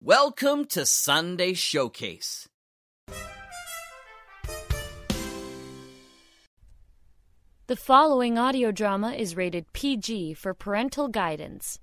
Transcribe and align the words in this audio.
Welcome 0.00 0.66
to 0.66 0.86
Sunday 0.86 1.54
Showcase. 1.54 2.48
The 7.66 7.74
following 7.74 8.38
audio 8.38 8.70
drama 8.70 9.10
is 9.14 9.36
rated 9.36 9.72
PG 9.72 10.34
for 10.34 10.54
parental 10.54 11.08
guidance. 11.08 11.80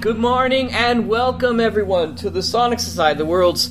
Good 0.00 0.18
morning 0.18 0.72
and 0.72 1.08
welcome 1.08 1.60
everyone 1.60 2.16
to 2.16 2.30
the 2.30 2.42
Sonic 2.42 2.80
Society, 2.80 3.18
the 3.18 3.26
world's 3.26 3.70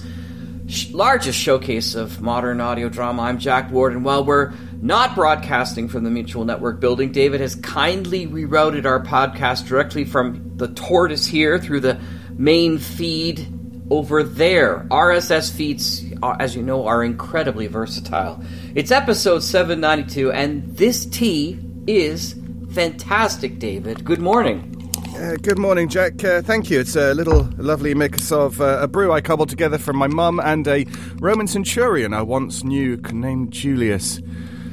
sh- 0.67 0.91
largest 0.91 1.39
showcase 1.39 1.95
of 1.95 2.21
modern 2.21 2.61
audio 2.61 2.87
drama. 2.87 3.23
I'm 3.23 3.39
Jack 3.39 3.71
Ward, 3.71 3.93
and 3.93 4.05
while 4.05 4.23
we're 4.23 4.53
not 4.79 5.15
broadcasting 5.15 5.87
from 5.87 6.03
the 6.03 6.11
Mutual 6.11 6.45
Network 6.45 6.79
building, 6.79 7.11
David 7.11 7.41
has 7.41 7.55
kindly 7.55 8.27
rerouted 8.27 8.85
our 8.85 9.03
podcast 9.03 9.67
directly 9.67 10.05
from 10.05 10.55
the 10.55 10.67
tortoise 10.67 11.25
here 11.25 11.57
through 11.57 11.79
the 11.79 11.99
main 12.37 12.77
feed 12.77 13.47
over 13.89 14.21
there. 14.21 14.85
RSS 14.91 15.51
feeds, 15.51 16.05
uh, 16.21 16.35
as 16.39 16.55
you 16.55 16.61
know, 16.61 16.85
are 16.85 17.03
incredibly 17.03 17.65
versatile. 17.65 18.39
It's 18.75 18.91
episode 18.91 19.39
792, 19.39 20.31
and 20.31 20.77
this 20.77 21.07
tea 21.07 21.59
is 21.87 22.35
fantastic, 22.71 23.57
David. 23.57 24.05
Good 24.05 24.19
morning. 24.19 24.78
Uh, 25.19 25.35
good 25.41 25.59
morning, 25.59 25.89
Jack. 25.89 26.23
Uh, 26.23 26.41
thank 26.41 26.69
you. 26.69 26.79
It's 26.79 26.95
a 26.95 27.13
little 27.13 27.49
lovely 27.57 27.93
mix 27.93 28.31
of 28.31 28.61
uh, 28.61 28.79
a 28.79 28.87
brew 28.87 29.11
I 29.11 29.19
cobbled 29.19 29.49
together 29.49 29.77
from 29.77 29.97
my 29.97 30.07
mum 30.07 30.39
and 30.39 30.65
a 30.65 30.85
Roman 31.19 31.45
centurion 31.45 32.13
I 32.13 32.21
once 32.21 32.63
knew 32.63 32.95
named 33.11 33.51
Julius. 33.51 34.21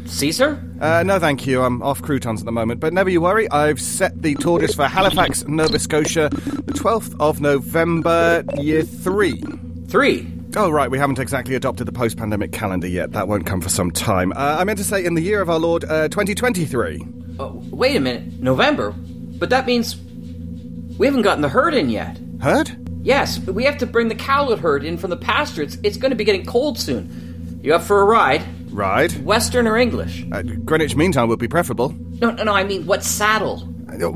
Caesar? 0.04 0.62
Uh, 0.80 1.02
no, 1.02 1.18
thank 1.18 1.48
you. 1.48 1.62
I'm 1.62 1.82
off 1.82 2.00
croutons 2.00 2.42
at 2.42 2.44
the 2.46 2.52
moment, 2.52 2.78
but 2.78 2.92
never 2.92 3.10
you 3.10 3.20
worry. 3.20 3.50
I've 3.50 3.80
set 3.80 4.22
the 4.22 4.36
tortoise 4.36 4.72
for 4.72 4.86
Halifax, 4.86 5.44
Nova 5.48 5.80
Scotia, 5.80 6.28
the 6.30 6.74
12th 6.74 7.16
of 7.18 7.40
November, 7.40 8.44
year 8.56 8.84
three. 8.84 9.42
Three. 9.88 10.32
Oh, 10.54 10.70
right, 10.70 10.88
we 10.88 10.96
haven't 10.96 11.18
exactly 11.18 11.56
adopted 11.56 11.88
the 11.88 11.92
post 11.92 12.18
pandemic 12.18 12.52
calendar 12.52 12.86
yet. 12.86 13.10
That 13.10 13.26
won't 13.26 13.46
come 13.46 13.60
for 13.60 13.68
some 13.68 13.90
time. 13.90 14.32
Uh, 14.36 14.58
I 14.60 14.64
meant 14.64 14.78
to 14.78 14.84
say 14.84 15.04
in 15.04 15.14
the 15.14 15.22
year 15.22 15.40
of 15.40 15.50
our 15.50 15.58
Lord, 15.58 15.82
uh, 15.86 16.06
2023. 16.06 17.04
Oh, 17.40 17.64
wait 17.72 17.96
a 17.96 18.00
minute. 18.00 18.40
November? 18.40 18.94
But 19.38 19.50
that 19.50 19.66
means 19.66 19.96
we 20.98 21.06
haven't 21.06 21.22
gotten 21.22 21.42
the 21.42 21.48
herd 21.48 21.74
in 21.74 21.88
yet. 21.90 22.18
Herd? 22.40 22.70
Yes, 23.02 23.38
we 23.38 23.64
have 23.64 23.78
to 23.78 23.86
bring 23.86 24.08
the 24.08 24.14
cowlet 24.14 24.58
herd 24.58 24.84
in 24.84 24.98
from 24.98 25.10
the 25.10 25.16
pasture. 25.16 25.62
It's, 25.62 25.78
it's 25.82 25.96
going 25.96 26.10
to 26.10 26.16
be 26.16 26.24
getting 26.24 26.44
cold 26.44 26.78
soon. 26.78 27.60
You 27.62 27.74
up 27.74 27.82
for 27.82 28.00
a 28.00 28.04
ride? 28.04 28.42
Ride? 28.72 29.24
Western 29.24 29.66
or 29.66 29.76
English? 29.76 30.24
Uh, 30.32 30.42
Greenwich 30.42 30.96
Mean 30.96 31.12
Time 31.12 31.28
would 31.28 31.38
be 31.38 31.48
preferable. 31.48 31.94
No, 32.20 32.30
no, 32.30 32.44
no, 32.44 32.52
I 32.52 32.64
mean, 32.64 32.86
what 32.86 33.04
saddle? 33.04 33.68
Uh, 33.88 34.10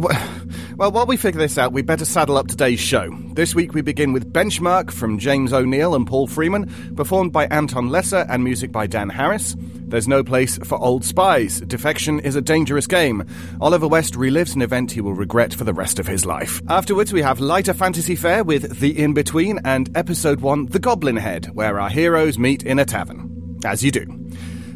Well, 0.81 0.93
while 0.93 1.05
we 1.05 1.19
figure 1.19 1.39
this 1.39 1.59
out, 1.59 1.75
we 1.75 1.83
better 1.83 2.07
saddle 2.07 2.39
up 2.39 2.49
today's 2.49 2.81
show. 2.81 3.11
This 3.35 3.55
week 3.55 3.75
we 3.75 3.83
begin 3.83 4.15
with 4.15 4.33
Benchmark 4.33 4.91
from 4.91 5.19
James 5.19 5.53
O'Neill 5.53 5.95
and 5.95 6.07
Paul 6.07 6.27
Freeman, 6.27 6.95
performed 6.97 7.35
by 7.35 7.45
Anton 7.49 7.91
Lesser 7.91 8.25
and 8.31 8.43
music 8.43 8.73
by 8.73 8.87
Dan 8.87 9.11
Harris. 9.11 9.55
There's 9.59 10.09
no 10.09 10.25
place 10.25 10.57
for 10.65 10.81
old 10.81 11.05
spies. 11.05 11.61
Defection 11.61 12.19
is 12.21 12.35
a 12.35 12.41
dangerous 12.41 12.87
game. 12.87 13.27
Oliver 13.61 13.87
West 13.87 14.15
relives 14.15 14.55
an 14.55 14.63
event 14.63 14.91
he 14.91 15.03
will 15.03 15.13
regret 15.13 15.53
for 15.53 15.65
the 15.65 15.75
rest 15.75 15.99
of 15.99 16.07
his 16.07 16.25
life. 16.25 16.63
Afterwards, 16.67 17.13
we 17.13 17.21
have 17.21 17.41
lighter 17.41 17.75
fantasy 17.75 18.17
fare 18.17 18.43
with 18.43 18.81
The 18.81 18.93
Inn 18.93 19.13
Between 19.13 19.59
and 19.67 19.95
episode 19.95 20.41
1, 20.41 20.69
The 20.69 20.79
Goblin 20.79 21.19
Head, 21.19 21.51
where 21.53 21.79
our 21.79 21.91
heroes 21.91 22.39
meet 22.39 22.63
in 22.63 22.79
a 22.79 22.87
tavern. 22.87 23.59
As 23.67 23.85
you 23.85 23.91
do. 23.91 24.07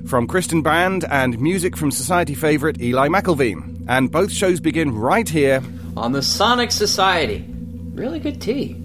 From 0.07 0.27
Kristen 0.27 0.61
Brand 0.61 1.07
and 1.11 1.41
music 1.41 1.79
from 1.79 1.91
Society 1.91 2.35
favourite 2.35 2.79
Eli 2.79 3.09
McIlveen. 3.09 3.87
And 3.89 4.11
both 4.13 4.31
shows 4.31 4.61
begin 4.61 4.95
right 4.95 5.29
here 5.29 5.63
On 5.97 6.13
the 6.13 6.23
Sonic 6.23 6.73
Society. 6.73 7.45
Really 7.95 8.19
good 8.19 8.41
tea. 8.41 8.84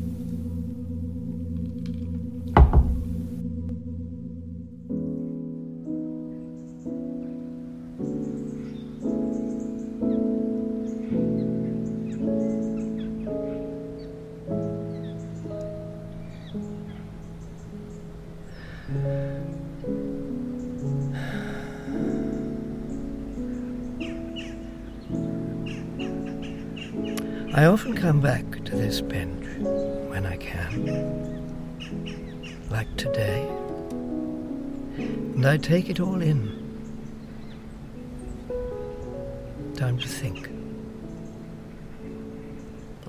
I 27.59 27.65
often 27.65 27.93
come 27.93 28.21
back 28.21 28.63
to 28.63 28.71
this 28.73 29.01
bench 29.01 29.45
when 30.07 30.25
I 30.25 30.37
can, 30.37 30.85
like 32.69 32.87
today, 32.95 33.45
and 34.95 35.45
I 35.45 35.57
take 35.57 35.89
it 35.89 35.99
all 35.99 36.21
in. 36.21 36.47
Time 39.75 39.97
to 39.97 40.07
think, 40.07 40.49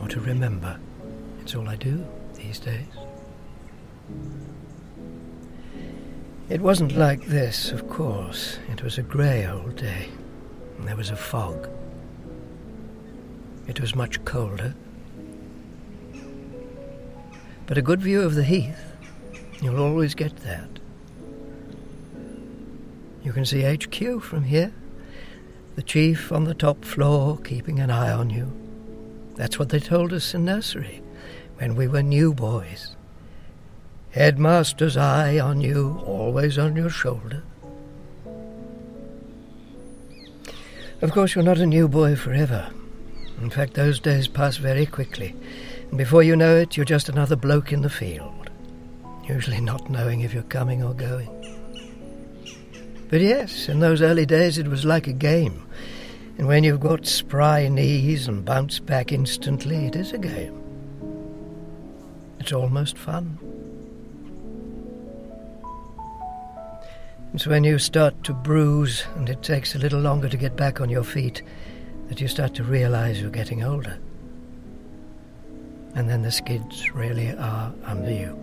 or 0.03 0.09
to 0.09 0.19
remember. 0.19 0.81
It's 1.43 1.55
all 1.55 1.69
I 1.69 1.77
do 1.77 2.05
these 2.35 2.59
days. 2.59 2.89
It 6.49 6.61
wasn't 6.61 6.97
like 6.97 7.25
this, 7.27 7.71
of 7.71 7.89
course. 7.89 8.59
It 8.73 8.83
was 8.83 8.99
a 8.99 9.03
grey 9.03 9.47
old 9.47 9.77
day, 9.77 10.09
and 10.77 10.89
there 10.89 10.97
was 10.97 11.11
a 11.11 11.17
fog. 11.17 11.69
It 13.71 13.81
was 13.81 13.95
much 13.95 14.25
colder. 14.25 14.75
But 17.67 17.79
a 17.79 17.83
good 17.83 18.01
view 18.01 18.23
of 18.23 18.35
the 18.35 18.43
heath, 18.43 18.83
you'll 19.63 19.81
always 19.81 20.17
get 20.17 20.35
that. 20.39 20.81
You 23.23 23.33
can 23.33 23.45
see 23.45 23.63
HQ 23.63 24.23
from 24.23 24.43
here. 24.43 24.73
The 25.77 25.85
chief 25.85 26.33
on 26.33 26.47
the 26.47 26.55
top 26.55 26.85
floor 26.85 27.39
keeping 27.39 27.79
an 27.79 27.91
eye 27.91 28.11
on 28.11 28.29
you. 28.29 28.51
That's 29.37 29.57
what 29.57 29.69
they 29.69 29.79
told 29.79 30.13
us 30.13 30.35
in 30.35 30.45
nursery 30.45 31.01
when 31.59 31.77
we 31.77 31.87
were 31.87 32.03
new 32.03 32.35
boys. 32.35 32.97
Headmaster's 34.11 34.97
eye 34.97 35.39
on 35.39 35.61
you, 35.61 36.03
always 36.05 36.59
on 36.59 36.75
your 36.75 36.91
shoulder. 36.91 37.45
Of 41.01 41.13
course, 41.13 41.37
you're 41.37 41.45
not 41.45 41.59
a 41.59 41.67
new 41.67 41.87
boy 41.87 42.17
forever. 42.17 42.73
In 43.41 43.49
fact, 43.49 43.75
those 43.75 43.99
days 43.99 44.29
pass 44.29 44.59
very 44.59 44.85
quickly, 44.85 45.35
and 45.89 45.97
before 45.97 46.23
you 46.23 46.37
know 46.37 46.57
it, 46.57 46.77
you're 46.77 46.85
just 46.85 47.09
another 47.09 47.37
bloke 47.37 47.73
in 47.73 47.81
the 47.81 47.89
field, 47.89 48.51
usually 49.27 49.61
not 49.61 49.89
knowing 49.89 50.21
if 50.21 50.35
you're 50.35 50.43
coming 50.45 50.83
or 50.83 50.93
going. 50.93 51.29
But 53.09 53.23
yes, 53.23 53.69
in 53.69 53.81
those 53.81 54.03
early 54.03 54.27
days 54.27 54.59
it 54.59 54.69
was 54.69 54.85
like 54.85 55.07
a 55.07 55.13
game, 55.13 55.67
and 56.37 56.47
when 56.47 56.65
you've 56.65 56.81
got 56.81 57.07
spry 57.07 57.67
knees 57.69 58.29
and 58.29 58.45
bounce 58.45 58.79
back 58.79 59.11
instantly, 59.11 59.87
it 59.87 59.97
is 59.97 60.13
a 60.13 60.19
game. 60.19 60.57
It's 62.39 62.53
almost 62.53 62.99
fun. 62.99 63.39
It's 67.33 67.47
when 67.47 67.65
you 67.65 67.79
start 67.79 68.23
to 68.25 68.35
bruise 68.35 69.05
and 69.15 69.29
it 69.29 69.43
takes 69.43 69.75
a 69.75 69.79
little 69.79 70.01
longer 70.01 70.29
to 70.29 70.37
get 70.37 70.57
back 70.57 70.81
on 70.81 70.91
your 70.91 71.05
feet 71.05 71.43
that 72.11 72.21
you 72.21 72.27
start 72.27 72.55
to 72.55 72.65
realize 72.65 73.21
you're 73.21 73.31
getting 73.31 73.63
older. 73.63 73.97
And 75.95 76.11
then 76.11 76.23
the 76.23 76.33
skids 76.33 76.93
really 76.93 77.31
are 77.31 77.73
under 77.85 78.11
you. 78.11 78.37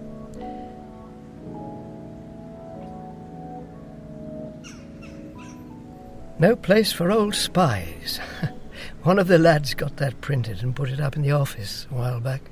No 6.40 6.56
place 6.56 6.94
for 6.94 7.12
old 7.12 7.36
spies. 7.36 8.22
One 9.04 9.20
of 9.20 9.28
the 9.28 9.38
lads 9.38 9.74
got 9.74 9.98
that 9.98 10.22
printed 10.22 10.64
and 10.64 10.74
put 10.74 10.90
it 10.90 11.02
up 11.02 11.18
in 11.18 11.22
the 11.22 11.32
office 11.32 11.88
a 11.92 11.96
while 11.96 12.22
back. 12.22 12.44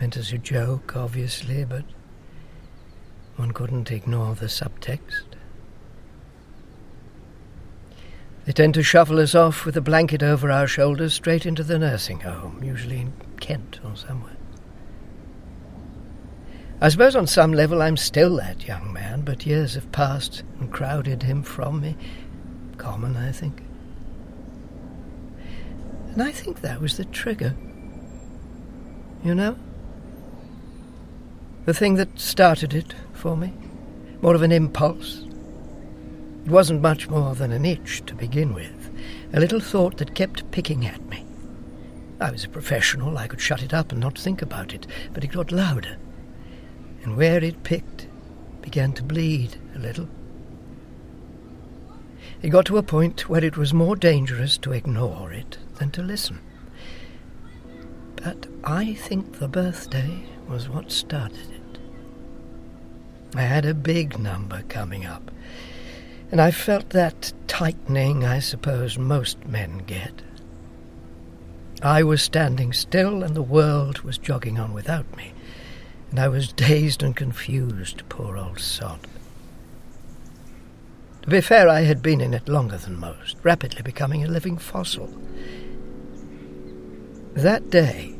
Meant 0.00 0.16
as 0.16 0.32
a 0.32 0.38
joke, 0.38 0.96
obviously, 0.96 1.66
but 1.66 1.84
one 3.36 3.50
couldn't 3.50 3.90
ignore 3.90 4.34
the 4.34 4.46
subtext. 4.46 5.27
They 8.48 8.54
tend 8.54 8.72
to 8.74 8.82
shuffle 8.82 9.18
us 9.20 9.34
off 9.34 9.66
with 9.66 9.76
a 9.76 9.82
blanket 9.82 10.22
over 10.22 10.50
our 10.50 10.66
shoulders 10.66 11.12
straight 11.12 11.44
into 11.44 11.62
the 11.62 11.78
nursing 11.78 12.20
home, 12.20 12.64
usually 12.64 13.00
in 13.00 13.12
Kent 13.40 13.78
or 13.84 13.94
somewhere. 13.94 14.38
I 16.80 16.88
suppose 16.88 17.14
on 17.14 17.26
some 17.26 17.52
level 17.52 17.82
I'm 17.82 17.98
still 17.98 18.36
that 18.36 18.66
young 18.66 18.90
man, 18.90 19.20
but 19.20 19.44
years 19.44 19.74
have 19.74 19.92
passed 19.92 20.44
and 20.60 20.72
crowded 20.72 21.24
him 21.24 21.42
from 21.42 21.82
me. 21.82 21.94
Common, 22.78 23.18
I 23.18 23.32
think. 23.32 23.60
And 26.12 26.22
I 26.22 26.32
think 26.32 26.62
that 26.62 26.80
was 26.80 26.96
the 26.96 27.04
trigger. 27.04 27.54
You 29.22 29.34
know? 29.34 29.58
The 31.66 31.74
thing 31.74 31.96
that 31.96 32.18
started 32.18 32.72
it 32.72 32.94
for 33.12 33.36
me. 33.36 33.52
More 34.22 34.34
of 34.34 34.40
an 34.40 34.52
impulse. 34.52 35.27
It 36.48 36.52
wasn't 36.52 36.80
much 36.80 37.10
more 37.10 37.34
than 37.34 37.52
an 37.52 37.66
itch 37.66 38.02
to 38.06 38.14
begin 38.14 38.54
with. 38.54 38.90
A 39.34 39.38
little 39.38 39.60
thought 39.60 39.98
that 39.98 40.14
kept 40.14 40.50
picking 40.50 40.86
at 40.86 41.04
me. 41.04 41.26
I 42.22 42.30
was 42.30 42.44
a 42.44 42.48
professional, 42.48 43.18
I 43.18 43.26
could 43.26 43.42
shut 43.42 43.62
it 43.62 43.74
up 43.74 43.92
and 43.92 44.00
not 44.00 44.18
think 44.18 44.40
about 44.40 44.72
it, 44.72 44.86
but 45.12 45.22
it 45.22 45.32
got 45.32 45.52
louder 45.52 45.98
and 47.02 47.18
where 47.18 47.44
it 47.44 47.64
picked 47.64 48.06
began 48.62 48.94
to 48.94 49.02
bleed 49.02 49.56
a 49.74 49.78
little. 49.78 50.08
It 52.40 52.48
got 52.48 52.64
to 52.64 52.78
a 52.78 52.82
point 52.82 53.28
where 53.28 53.44
it 53.44 53.58
was 53.58 53.74
more 53.74 53.94
dangerous 53.94 54.56
to 54.56 54.72
ignore 54.72 55.30
it 55.30 55.58
than 55.74 55.90
to 55.90 56.02
listen. 56.02 56.40
But 58.16 58.46
I 58.64 58.94
think 58.94 59.38
the 59.38 59.48
birthday 59.48 60.24
was 60.48 60.66
what 60.66 60.92
started 60.92 61.50
it. 61.50 61.78
I 63.34 63.42
had 63.42 63.66
a 63.66 63.74
big 63.74 64.18
number 64.18 64.62
coming 64.70 65.04
up, 65.04 65.30
and 66.30 66.40
I 66.40 66.50
felt 66.50 66.90
that 66.90 67.32
tightening 67.46 68.24
I 68.24 68.38
suppose 68.38 68.98
most 68.98 69.46
men 69.46 69.78
get. 69.86 70.22
I 71.82 72.02
was 72.02 72.22
standing 72.22 72.72
still, 72.72 73.22
and 73.22 73.34
the 73.34 73.42
world 73.42 74.00
was 74.00 74.18
jogging 74.18 74.58
on 74.58 74.72
without 74.72 75.16
me 75.16 75.32
and 76.10 76.18
I 76.18 76.28
was 76.28 76.52
dazed 76.52 77.02
and 77.02 77.14
confused, 77.14 78.02
poor 78.08 78.36
old 78.36 78.60
sod. 78.60 79.00
To 81.22 81.30
be 81.30 81.40
fair, 81.40 81.68
I 81.68 81.82
had 81.82 82.02
been 82.02 82.20
in 82.20 82.32
it 82.32 82.48
longer 82.48 82.78
than 82.78 82.98
most, 82.98 83.36
rapidly 83.42 83.82
becoming 83.82 84.24
a 84.24 84.28
living 84.28 84.56
fossil. 84.56 85.08
That 87.34 87.68
day, 87.70 88.14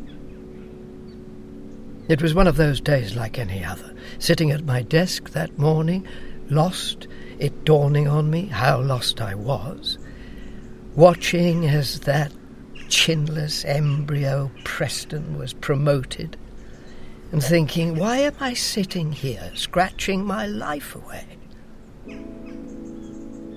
it 2.08 2.22
was 2.22 2.34
one 2.34 2.46
of 2.46 2.56
those 2.56 2.80
days 2.80 3.16
like 3.16 3.38
any 3.38 3.64
other, 3.64 3.94
sitting 4.18 4.50
at 4.50 4.64
my 4.64 4.82
desk 4.82 5.30
that 5.30 5.58
morning, 5.58 6.06
lost, 6.50 7.06
it 7.38 7.64
dawning 7.64 8.08
on 8.08 8.30
me 8.30 8.46
how 8.46 8.80
lost 8.80 9.20
I 9.20 9.34
was, 9.34 9.98
watching 10.94 11.66
as 11.66 12.00
that 12.00 12.32
chinless 12.88 13.64
embryo 13.64 14.50
Preston 14.64 15.38
was 15.38 15.52
promoted 15.52 16.36
and 17.30 17.42
thinking, 17.42 17.96
why 17.96 18.18
am 18.18 18.34
I 18.40 18.54
sitting 18.54 19.12
here 19.12 19.52
scratching 19.54 20.24
my 20.24 20.46
life 20.46 20.94
away? 20.94 21.26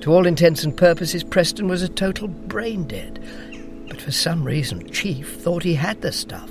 To 0.02 0.12
all 0.12 0.26
intents 0.26 0.64
and 0.64 0.76
purposes, 0.76 1.24
Preston 1.24 1.68
was 1.68 1.82
a 1.82 1.88
total 1.88 2.28
brain 2.28 2.86
dead. 2.88 3.24
But 3.88 4.02
for 4.02 4.12
some 4.12 4.44
reason, 4.44 4.90
Chief 4.90 5.40
thought 5.42 5.64
he 5.64 5.76
had 5.76 6.02
the 6.02 6.12
stuff, 6.12 6.50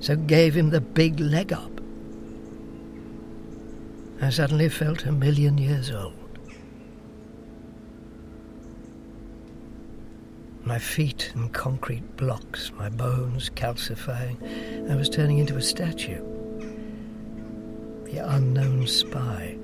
so 0.00 0.16
gave 0.16 0.56
him 0.56 0.70
the 0.70 0.80
big 0.80 1.18
leg 1.18 1.52
up. 1.52 1.80
I 4.20 4.30
suddenly 4.30 4.68
felt 4.68 5.06
a 5.06 5.12
million 5.12 5.56
years 5.56 5.90
old. 5.90 6.17
My 10.68 10.78
feet 10.78 11.32
in 11.34 11.48
concrete 11.48 12.18
blocks, 12.18 12.70
my 12.72 12.90
bones 12.90 13.48
calcifying. 13.48 14.36
I 14.90 14.96
was 14.96 15.08
turning 15.08 15.38
into 15.38 15.56
a 15.56 15.62
statue. 15.62 16.22
The 18.04 18.18
unknown 18.18 18.86
spy. 18.86 19.56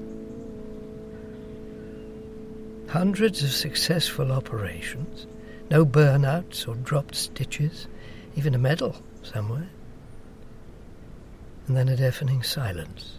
Hundreds 2.89 3.43
of 3.43 3.53
successful 3.53 4.33
operations, 4.33 5.27
no 5.71 5.85
burnouts 5.85 6.67
or 6.67 6.75
dropped 6.77 7.17
stitches, 7.17 7.87
even 8.35 8.55
a 8.55 8.59
medal 8.59 8.97
somewhere. 9.23 9.69
And 11.67 11.77
then 11.77 11.91
a 11.91 11.99
deafening 11.99 12.43
silence. 12.43 13.19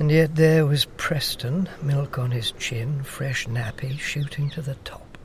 And 0.00 0.10
yet 0.10 0.36
there 0.36 0.64
was 0.64 0.86
Preston, 0.96 1.68
milk 1.82 2.18
on 2.18 2.30
his 2.30 2.52
chin, 2.52 3.02
fresh 3.02 3.46
nappy, 3.46 3.98
shooting 3.98 4.48
to 4.48 4.62
the 4.62 4.76
top. 4.76 5.18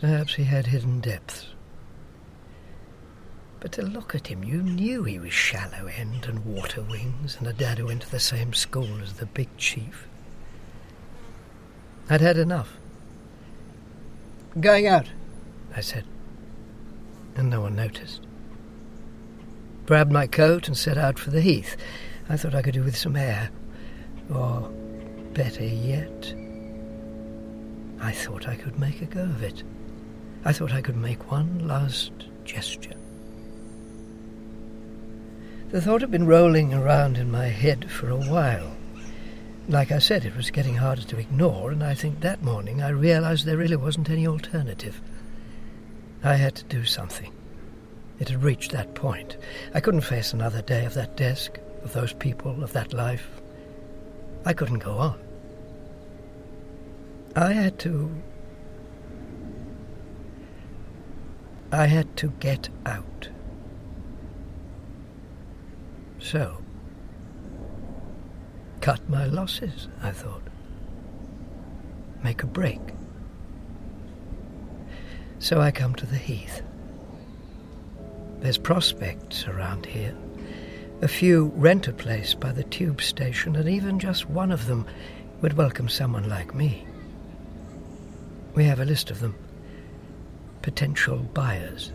Perhaps 0.00 0.34
he 0.34 0.44
had 0.44 0.66
hidden 0.66 1.00
depths. 1.00 1.46
But 3.58 3.72
to 3.72 3.82
look 3.82 4.14
at 4.14 4.26
him, 4.26 4.44
you 4.44 4.60
knew 4.60 5.04
he 5.04 5.18
was 5.18 5.32
shallow 5.32 5.86
end 5.86 6.26
and 6.26 6.44
water 6.44 6.82
wings, 6.82 7.38
and 7.38 7.46
a 7.46 7.54
dad 7.54 7.78
who 7.78 7.86
went 7.86 8.02
to 8.02 8.10
the 8.10 8.20
same 8.20 8.52
school 8.52 9.00
as 9.00 9.14
the 9.14 9.24
big 9.24 9.48
chief. 9.56 10.06
I'd 12.10 12.20
had 12.20 12.36
enough. 12.36 12.76
Going 14.60 14.86
out, 14.86 15.08
I 15.74 15.80
said, 15.80 16.04
and 17.34 17.48
no 17.48 17.62
one 17.62 17.76
noticed 17.76 18.20
grabbed 19.86 20.12
my 20.12 20.26
coat 20.26 20.68
and 20.68 20.76
set 20.76 20.96
out 20.96 21.18
for 21.18 21.30
the 21.30 21.40
heath. 21.40 21.76
I 22.28 22.36
thought 22.36 22.54
I 22.54 22.62
could 22.62 22.74
do 22.74 22.82
with 22.82 22.96
some 22.96 23.16
air. 23.16 23.50
Or, 24.32 24.70
better 25.34 25.64
yet, 25.64 26.34
I 28.00 28.12
thought 28.12 28.48
I 28.48 28.56
could 28.56 28.78
make 28.78 29.02
a 29.02 29.06
go 29.06 29.22
of 29.22 29.42
it. 29.42 29.62
I 30.44 30.52
thought 30.52 30.72
I 30.72 30.82
could 30.82 30.96
make 30.96 31.30
one 31.30 31.66
last 31.66 32.12
gesture. 32.44 32.94
The 35.70 35.80
thought 35.80 36.02
had 36.02 36.10
been 36.10 36.26
rolling 36.26 36.72
around 36.72 37.18
in 37.18 37.30
my 37.30 37.46
head 37.46 37.90
for 37.90 38.08
a 38.08 38.16
while. 38.16 38.76
Like 39.68 39.90
I 39.90 39.98
said, 39.98 40.24
it 40.24 40.36
was 40.36 40.50
getting 40.50 40.76
harder 40.76 41.02
to 41.02 41.18
ignore, 41.18 41.70
and 41.70 41.82
I 41.82 41.94
think 41.94 42.20
that 42.20 42.42
morning 42.42 42.82
I 42.82 42.90
realized 42.90 43.44
there 43.44 43.56
really 43.56 43.76
wasn't 43.76 44.10
any 44.10 44.26
alternative. 44.26 45.00
I 46.22 46.34
had 46.34 46.54
to 46.56 46.64
do 46.64 46.84
something. 46.84 47.32
It 48.20 48.28
had 48.28 48.42
reached 48.42 48.72
that 48.72 48.94
point. 48.94 49.36
I 49.74 49.80
couldn't 49.80 50.02
face 50.02 50.32
another 50.32 50.62
day 50.62 50.84
of 50.84 50.94
that 50.94 51.16
desk, 51.16 51.58
of 51.82 51.92
those 51.92 52.12
people, 52.12 52.62
of 52.62 52.72
that 52.72 52.92
life. 52.92 53.28
I 54.44 54.52
couldn't 54.52 54.78
go 54.78 54.98
on. 54.98 55.18
I 57.34 57.52
had 57.52 57.78
to. 57.80 58.10
I 61.72 61.86
had 61.86 62.16
to 62.18 62.28
get 62.38 62.68
out. 62.86 63.28
So, 66.20 66.58
cut 68.80 69.06
my 69.08 69.26
losses, 69.26 69.88
I 70.02 70.12
thought. 70.12 70.42
Make 72.22 72.42
a 72.44 72.46
break. 72.46 72.80
So 75.40 75.60
I 75.60 75.72
come 75.72 75.94
to 75.96 76.06
the 76.06 76.16
heath. 76.16 76.62
There's 78.44 78.58
prospects 78.58 79.46
around 79.46 79.86
here. 79.86 80.14
A 81.00 81.08
few 81.08 81.50
rent 81.56 81.88
a 81.88 81.94
place 81.94 82.34
by 82.34 82.52
the 82.52 82.64
tube 82.64 83.00
station, 83.00 83.56
and 83.56 83.66
even 83.66 83.98
just 83.98 84.28
one 84.28 84.52
of 84.52 84.66
them 84.66 84.86
would 85.40 85.54
welcome 85.54 85.88
someone 85.88 86.28
like 86.28 86.54
me. 86.54 86.86
We 88.54 88.64
have 88.64 88.80
a 88.80 88.84
list 88.84 89.10
of 89.10 89.20
them. 89.20 89.34
Potential 90.60 91.20
buyers. 91.32 91.90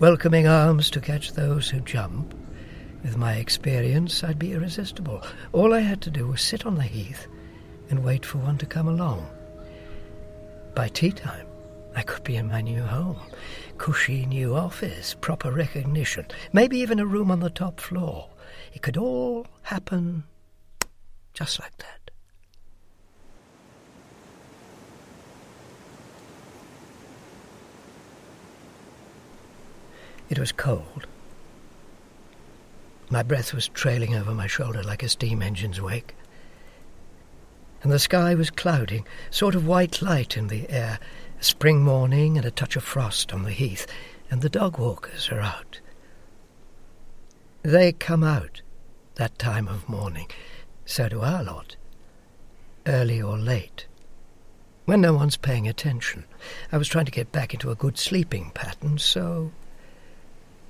Welcoming 0.00 0.48
arms 0.48 0.90
to 0.90 1.00
catch 1.00 1.32
those 1.32 1.70
who 1.70 1.78
jump. 1.78 2.34
With 3.04 3.16
my 3.16 3.34
experience, 3.34 4.24
I'd 4.24 4.36
be 4.36 4.52
irresistible. 4.52 5.22
All 5.52 5.74
I 5.74 5.78
had 5.78 6.00
to 6.02 6.10
do 6.10 6.26
was 6.26 6.42
sit 6.42 6.66
on 6.66 6.74
the 6.74 6.82
heath 6.82 7.28
and 7.88 8.02
wait 8.02 8.26
for 8.26 8.38
one 8.38 8.58
to 8.58 8.66
come 8.66 8.88
along. 8.88 9.28
By 10.74 10.88
tea 10.88 11.12
time, 11.12 11.46
I 11.94 12.02
could 12.02 12.24
be 12.24 12.34
in 12.34 12.48
my 12.48 12.62
new 12.62 12.82
home. 12.82 13.20
Cushy 13.78 14.26
new 14.26 14.54
office, 14.54 15.14
proper 15.20 15.50
recognition, 15.52 16.26
maybe 16.52 16.78
even 16.78 16.98
a 16.98 17.06
room 17.06 17.30
on 17.30 17.40
the 17.40 17.50
top 17.50 17.80
floor. 17.80 18.28
It 18.74 18.82
could 18.82 18.96
all 18.96 19.46
happen 19.62 20.24
just 21.32 21.60
like 21.60 21.76
that. 21.78 22.10
It 30.28 30.38
was 30.38 30.52
cold. 30.52 31.06
My 33.10 33.22
breath 33.22 33.54
was 33.54 33.68
trailing 33.68 34.14
over 34.14 34.34
my 34.34 34.46
shoulder 34.46 34.82
like 34.82 35.02
a 35.02 35.08
steam 35.08 35.40
engine's 35.40 35.80
wake. 35.80 36.14
and 37.82 37.92
the 37.92 37.98
sky 37.98 38.34
was 38.34 38.50
clouding, 38.50 39.06
sort 39.30 39.54
of 39.54 39.66
white 39.66 40.02
light 40.02 40.36
in 40.36 40.48
the 40.48 40.68
air, 40.68 40.98
spring 41.40 41.82
morning 41.82 42.36
and 42.36 42.46
a 42.46 42.50
touch 42.50 42.76
of 42.76 42.84
frost 42.84 43.32
on 43.32 43.44
the 43.44 43.52
heath, 43.52 43.86
and 44.30 44.42
the 44.42 44.48
dog 44.48 44.78
walkers 44.78 45.30
are 45.30 45.40
out. 45.40 45.80
They 47.62 47.92
come 47.92 48.24
out 48.24 48.62
that 49.16 49.38
time 49.38 49.68
of 49.68 49.88
morning, 49.88 50.28
so 50.84 51.08
do 51.08 51.20
our 51.20 51.42
lot, 51.42 51.76
early 52.86 53.20
or 53.20 53.36
late. 53.36 53.86
When 54.84 55.00
no 55.02 55.12
one's 55.12 55.36
paying 55.36 55.68
attention, 55.68 56.24
I 56.72 56.78
was 56.78 56.88
trying 56.88 57.04
to 57.04 57.12
get 57.12 57.30
back 57.30 57.52
into 57.52 57.70
a 57.70 57.74
good 57.74 57.98
sleeping 57.98 58.52
pattern, 58.54 58.98
so 58.98 59.52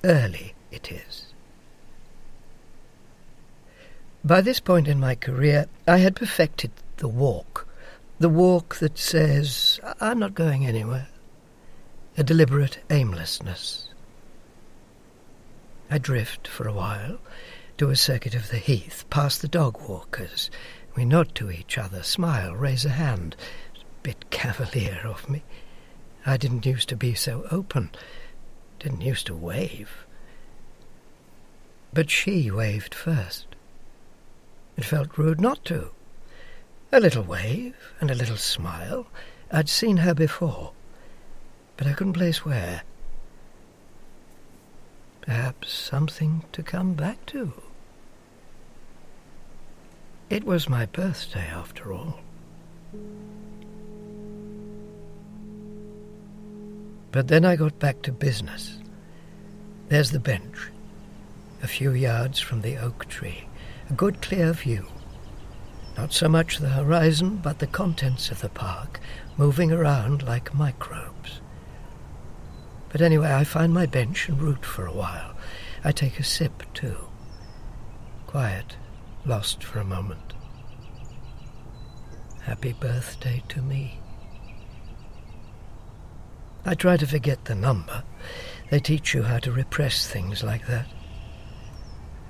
early 0.03 0.55
it 0.71 0.91
is. 0.91 1.27
By 4.23 4.41
this 4.41 4.59
point 4.59 4.89
in 4.89 4.99
my 4.99 5.15
career, 5.15 5.67
I 5.87 5.99
had 5.99 6.17
perfected 6.17 6.71
the 6.97 7.07
walk. 7.07 7.65
The 8.19 8.27
walk 8.27 8.75
that 8.79 8.97
says, 8.97 9.79
I'm 10.01 10.19
not 10.19 10.33
going 10.33 10.65
anywhere. 10.65 11.07
A 12.17 12.23
deliberate 12.23 12.79
aimlessness. 12.89 13.87
I 15.89 15.99
drift 15.99 16.45
for 16.45 16.67
a 16.67 16.73
while, 16.73 17.19
do 17.77 17.89
a 17.89 17.95
circuit 17.95 18.35
of 18.35 18.49
the 18.49 18.57
heath, 18.57 19.05
past 19.09 19.41
the 19.41 19.47
dog 19.47 19.79
walkers. 19.87 20.51
We 20.97 21.05
nod 21.05 21.33
to 21.35 21.49
each 21.49 21.77
other, 21.77 22.03
smile, 22.03 22.53
raise 22.53 22.83
a 22.83 22.89
hand. 22.89 23.37
Bit 24.03 24.29
cavalier 24.31 24.99
of 25.05 25.29
me. 25.29 25.43
I 26.25 26.35
didn't 26.35 26.65
used 26.65 26.89
to 26.89 26.97
be 26.97 27.13
so 27.13 27.47
open, 27.49 27.89
didn't 28.79 28.99
used 28.99 29.27
to 29.27 29.35
wave. 29.35 30.05
But 31.93 32.09
she 32.09 32.51
waved 32.51 32.93
first. 32.93 33.47
It 34.75 34.83
felt 34.83 35.17
rude 35.17 35.39
not 35.39 35.63
to. 35.65 35.91
A 36.91 36.99
little 36.99 37.23
wave 37.23 37.75
and 37.99 38.09
a 38.09 38.15
little 38.15 38.37
smile. 38.37 39.07
I'd 39.51 39.69
seen 39.69 39.97
her 39.97 40.13
before, 40.13 40.73
but 41.77 41.87
I 41.87 41.93
couldn't 41.93 42.13
place 42.13 42.43
where. 42.45 42.83
Perhaps 45.21 45.71
something 45.71 46.43
to 46.51 46.63
come 46.63 46.93
back 46.93 47.25
to. 47.27 47.53
It 50.29 50.43
was 50.43 50.69
my 50.69 50.85
birthday, 50.85 51.47
after 51.47 51.93
all. 51.93 52.19
But 57.11 57.27
then 57.27 57.45
I 57.45 57.55
got 57.55 57.79
back 57.79 58.01
to 58.03 58.11
business. 58.11 58.77
There's 59.89 60.11
the 60.11 60.19
bench, 60.19 60.69
a 61.63 61.67
few 61.67 61.91
yards 61.91 62.39
from 62.39 62.61
the 62.61 62.77
oak 62.77 63.07
tree 63.07 63.45
a 63.89 63.93
good 63.93 64.21
clear 64.21 64.53
view. 64.53 64.85
Not 65.99 66.13
so 66.13 66.29
much 66.29 66.59
the 66.59 66.69
horizon, 66.69 67.41
but 67.43 67.59
the 67.59 67.67
contents 67.67 68.31
of 68.31 68.39
the 68.39 68.47
park 68.47 69.01
moving 69.35 69.69
around 69.69 70.23
like 70.23 70.55
microbes. 70.55 71.41
But 72.87 73.01
anyway, 73.01 73.33
I 73.33 73.43
find 73.43 73.73
my 73.73 73.85
bench 73.85 74.29
and 74.29 74.41
root 74.41 74.63
for 74.63 74.85
a 74.85 74.93
while. 74.93 75.35
I 75.83 75.91
take 75.91 76.17
a 76.17 76.23
sip, 76.23 76.63
too. 76.73 76.95
Quiet, 78.27 78.77
lost 79.25 79.61
for 79.61 79.79
a 79.79 79.83
moment. 79.83 80.35
Happy 82.43 82.71
birthday 82.71 83.43
to 83.49 83.61
me. 83.61 83.99
I 86.63 86.75
try 86.75 86.95
to 86.95 87.05
forget 87.05 87.43
the 87.43 87.55
number. 87.55 88.03
They 88.69 88.79
teach 88.79 89.13
you 89.13 89.23
how 89.23 89.39
to 89.39 89.51
repress 89.51 90.07
things 90.07 90.45
like 90.45 90.65
that. 90.67 90.87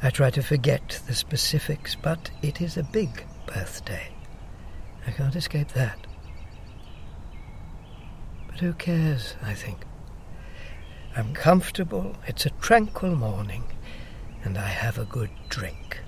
I 0.02 0.10
try 0.10 0.32
to 0.32 0.42
forget 0.42 1.00
the 1.06 1.14
specifics, 1.14 1.94
but 1.94 2.32
it 2.42 2.62
is 2.62 2.76
a 2.76 2.84
big 2.84 3.26
birthday. 3.54 4.10
I 5.08 5.12
can't 5.12 5.36
escape 5.36 5.70
that. 5.70 5.98
But 8.48 8.60
who 8.60 8.74
cares, 8.74 9.36
I 9.42 9.54
think. 9.54 9.86
I'm 11.16 11.34
comfortable, 11.34 12.16
it's 12.28 12.46
a 12.46 12.52
tranquil 12.52 13.16
morning, 13.16 13.64
and 14.44 14.58
I 14.58 14.68
have 14.68 14.98
a 14.98 15.06
good 15.06 15.32
drink. 15.50 16.00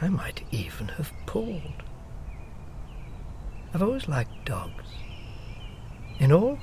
I 0.00 0.08
might 0.08 0.44
even 0.50 0.88
have 0.88 1.12
pulled. 1.26 1.82
I've 3.74 3.82
always 3.82 4.08
liked 4.08 4.44
dogs. 4.44 4.84
In 6.18 6.32
all, 6.32 6.58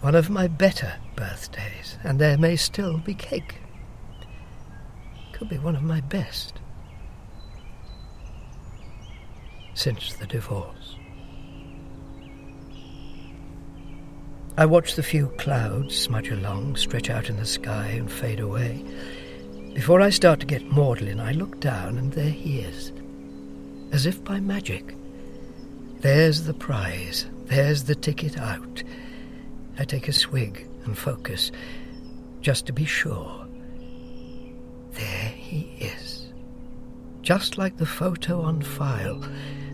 one 0.00 0.14
of 0.14 0.28
my 0.28 0.48
better 0.48 0.94
birthdays, 1.16 1.98
and 2.02 2.18
there 2.18 2.36
may 2.36 2.56
still 2.56 2.98
be 2.98 3.14
cake 3.14 3.56
could 5.34 5.48
be 5.48 5.58
one 5.58 5.74
of 5.74 5.82
my 5.82 6.00
best 6.00 6.60
since 9.74 10.14
the 10.14 10.26
divorce. 10.26 10.96
I 14.56 14.66
watch 14.66 14.94
the 14.94 15.02
few 15.02 15.28
clouds 15.38 15.98
smudge 15.98 16.30
along, 16.30 16.76
stretch 16.76 17.10
out 17.10 17.28
in 17.28 17.36
the 17.36 17.46
sky, 17.46 17.88
and 17.88 18.10
fade 18.10 18.38
away. 18.38 18.84
Before 19.74 20.00
I 20.00 20.10
start 20.10 20.38
to 20.40 20.46
get 20.46 20.70
maudlin, 20.70 21.18
I 21.18 21.32
look 21.32 21.58
down, 21.58 21.98
and 21.98 22.12
there 22.12 22.30
he 22.30 22.60
is, 22.60 22.92
as 23.90 24.06
if 24.06 24.22
by 24.22 24.38
magic. 24.38 24.94
There's 25.98 26.44
the 26.44 26.54
prize, 26.54 27.26
there's 27.46 27.84
the 27.84 27.96
ticket 27.96 28.38
out. 28.38 28.84
I 29.76 29.84
take 29.84 30.06
a 30.06 30.12
swig 30.12 30.68
and 30.84 30.96
focus, 30.96 31.50
just 32.40 32.66
to 32.66 32.72
be 32.72 32.84
sure. 32.84 33.44
There 34.92 35.32
he 35.34 35.62
is. 35.80 36.28
Just 37.22 37.58
like 37.58 37.78
the 37.78 37.86
photo 37.86 38.42
on 38.42 38.62
file. 38.62 39.20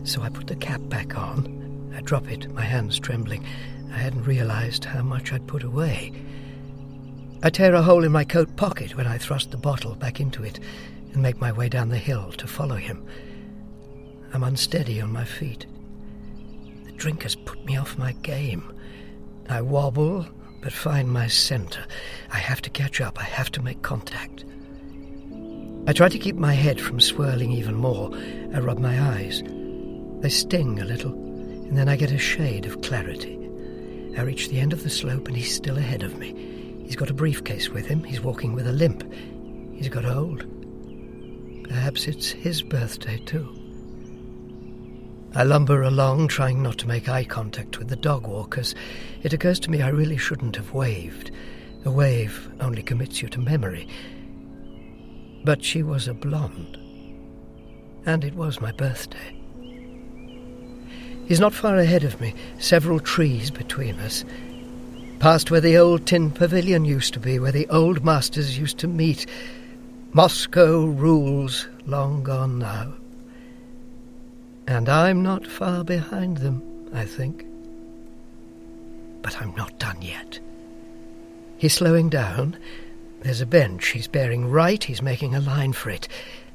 So 0.03 0.21
I 0.21 0.29
put 0.29 0.47
the 0.47 0.55
cap 0.55 0.81
back 0.89 1.17
on. 1.17 1.91
I 1.95 2.01
drop 2.01 2.31
it, 2.31 2.51
my 2.53 2.63
hands 2.63 2.99
trembling. 2.99 3.45
I 3.91 3.97
hadn't 3.97 4.23
realized 4.23 4.85
how 4.85 5.01
much 5.01 5.33
I'd 5.33 5.47
put 5.47 5.63
away. 5.63 6.11
I 7.43 7.49
tear 7.49 7.73
a 7.73 7.81
hole 7.81 8.03
in 8.03 8.11
my 8.11 8.23
coat 8.23 8.55
pocket 8.55 8.95
when 8.95 9.07
I 9.07 9.17
thrust 9.17 9.51
the 9.51 9.57
bottle 9.57 9.95
back 9.95 10.19
into 10.19 10.43
it 10.43 10.59
and 11.13 11.21
make 11.21 11.41
my 11.41 11.51
way 11.51 11.69
down 11.69 11.89
the 11.89 11.97
hill 11.97 12.31
to 12.33 12.47
follow 12.47 12.75
him. 12.75 13.05
I'm 14.33 14.43
unsteady 14.43 15.01
on 15.01 15.11
my 15.11 15.25
feet. 15.25 15.65
The 16.85 16.91
drink 16.93 17.23
has 17.23 17.35
put 17.35 17.63
me 17.65 17.77
off 17.77 17.97
my 17.97 18.13
game. 18.13 18.73
I 19.49 19.61
wobble, 19.61 20.25
but 20.61 20.71
find 20.71 21.11
my 21.11 21.27
center. 21.27 21.83
I 22.31 22.37
have 22.37 22.61
to 22.61 22.69
catch 22.69 23.01
up. 23.01 23.19
I 23.19 23.25
have 23.25 23.51
to 23.51 23.61
make 23.61 23.81
contact. 23.81 24.45
I 25.87 25.93
try 25.93 26.09
to 26.09 26.19
keep 26.19 26.35
my 26.35 26.53
head 26.53 26.79
from 26.79 26.99
swirling 26.99 27.51
even 27.51 27.75
more. 27.75 28.11
I 28.53 28.59
rub 28.59 28.79
my 28.79 29.01
eyes. 29.15 29.41
They 30.21 30.29
sting 30.29 30.79
a 30.79 30.85
little, 30.85 31.13
and 31.13 31.75
then 31.75 31.89
I 31.89 31.95
get 31.95 32.11
a 32.11 32.17
shade 32.19 32.67
of 32.67 32.81
clarity. 32.83 33.39
I 34.17 34.21
reach 34.21 34.49
the 34.49 34.59
end 34.59 34.71
of 34.71 34.83
the 34.83 34.89
slope, 34.89 35.27
and 35.27 35.35
he's 35.35 35.55
still 35.55 35.79
ahead 35.79 36.03
of 36.03 36.17
me. 36.19 36.83
He's 36.85 36.95
got 36.95 37.09
a 37.09 37.13
briefcase 37.13 37.69
with 37.69 37.87
him. 37.87 38.03
He's 38.03 38.21
walking 38.21 38.53
with 38.53 38.67
a 38.67 38.71
limp. 38.71 39.03
He's 39.73 39.89
got 39.89 40.05
old. 40.05 40.45
Perhaps 41.67 42.07
it's 42.07 42.29
his 42.29 42.61
birthday, 42.61 43.17
too. 43.17 43.57
I 45.33 45.41
lumber 45.41 45.81
along, 45.81 46.27
trying 46.27 46.61
not 46.61 46.77
to 46.79 46.87
make 46.87 47.09
eye 47.09 47.23
contact 47.23 47.79
with 47.79 47.87
the 47.87 47.95
dog 47.95 48.27
walkers. 48.27 48.75
It 49.23 49.33
occurs 49.33 49.59
to 49.61 49.71
me 49.71 49.81
I 49.81 49.87
really 49.87 50.17
shouldn't 50.17 50.55
have 50.55 50.73
waved. 50.73 51.31
A 51.83 51.89
wave 51.89 52.51
only 52.59 52.83
commits 52.83 53.23
you 53.23 53.29
to 53.29 53.39
memory. 53.39 53.87
But 55.43 55.63
she 55.63 55.81
was 55.81 56.07
a 56.07 56.13
blonde. 56.13 56.77
And 58.05 58.23
it 58.23 58.35
was 58.35 58.61
my 58.61 58.71
birthday. 58.71 59.40
He's 61.27 61.39
not 61.39 61.53
far 61.53 61.77
ahead 61.77 62.03
of 62.03 62.19
me, 62.19 62.33
several 62.59 62.99
trees 62.99 63.51
between 63.51 63.99
us. 63.99 64.25
Past 65.19 65.51
where 65.51 65.61
the 65.61 65.77
old 65.77 66.05
tin 66.05 66.31
pavilion 66.31 66.83
used 66.85 67.13
to 67.13 67.19
be, 67.19 67.39
where 67.39 67.51
the 67.51 67.69
old 67.69 68.03
masters 68.03 68.57
used 68.57 68.77
to 68.79 68.87
meet. 68.87 69.25
Moscow 70.13 70.85
rules, 70.85 71.67
long 71.85 72.23
gone 72.23 72.59
now. 72.59 72.93
And 74.67 74.89
I'm 74.89 75.21
not 75.21 75.47
far 75.47 75.83
behind 75.83 76.37
them, 76.37 76.61
I 76.93 77.05
think. 77.05 77.45
But 79.21 79.41
I'm 79.41 79.53
not 79.55 79.77
done 79.79 80.01
yet. 80.01 80.39
He's 81.57 81.73
slowing 81.73 82.09
down, 82.09 82.57
there's 83.21 83.41
a 83.41 83.45
bench. 83.45 83.89
He's 83.89 84.07
bearing 84.07 84.49
right. 84.49 84.83
He's 84.83 85.01
making 85.01 85.35
a 85.35 85.39
line 85.39 85.73
for 85.73 85.89
it. 85.91 86.07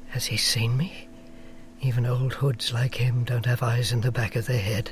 Has 0.09 0.25
he 0.25 0.37
seen 0.37 0.75
me? 0.75 1.06
Even 1.81 2.05
old 2.05 2.33
hoods 2.33 2.73
like 2.73 2.95
him 2.95 3.23
don't 3.23 3.45
have 3.45 3.61
eyes 3.61 3.91
in 3.91 4.01
the 4.01 4.11
back 4.11 4.35
of 4.35 4.45
their 4.45 4.61
head. 4.61 4.91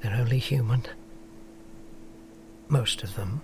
They're 0.00 0.14
only 0.14 0.38
human. 0.38 0.84
Most 2.68 3.02
of 3.02 3.16
them. 3.16 3.40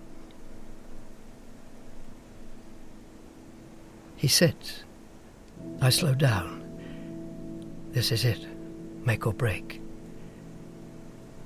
He 4.15 4.27
sits. 4.27 4.83
I 5.81 5.89
slow 5.89 6.13
down. 6.13 6.63
This 7.91 8.11
is 8.11 8.25
it. 8.25 8.45
Make 9.05 9.25
or 9.25 9.33
break. 9.33 9.81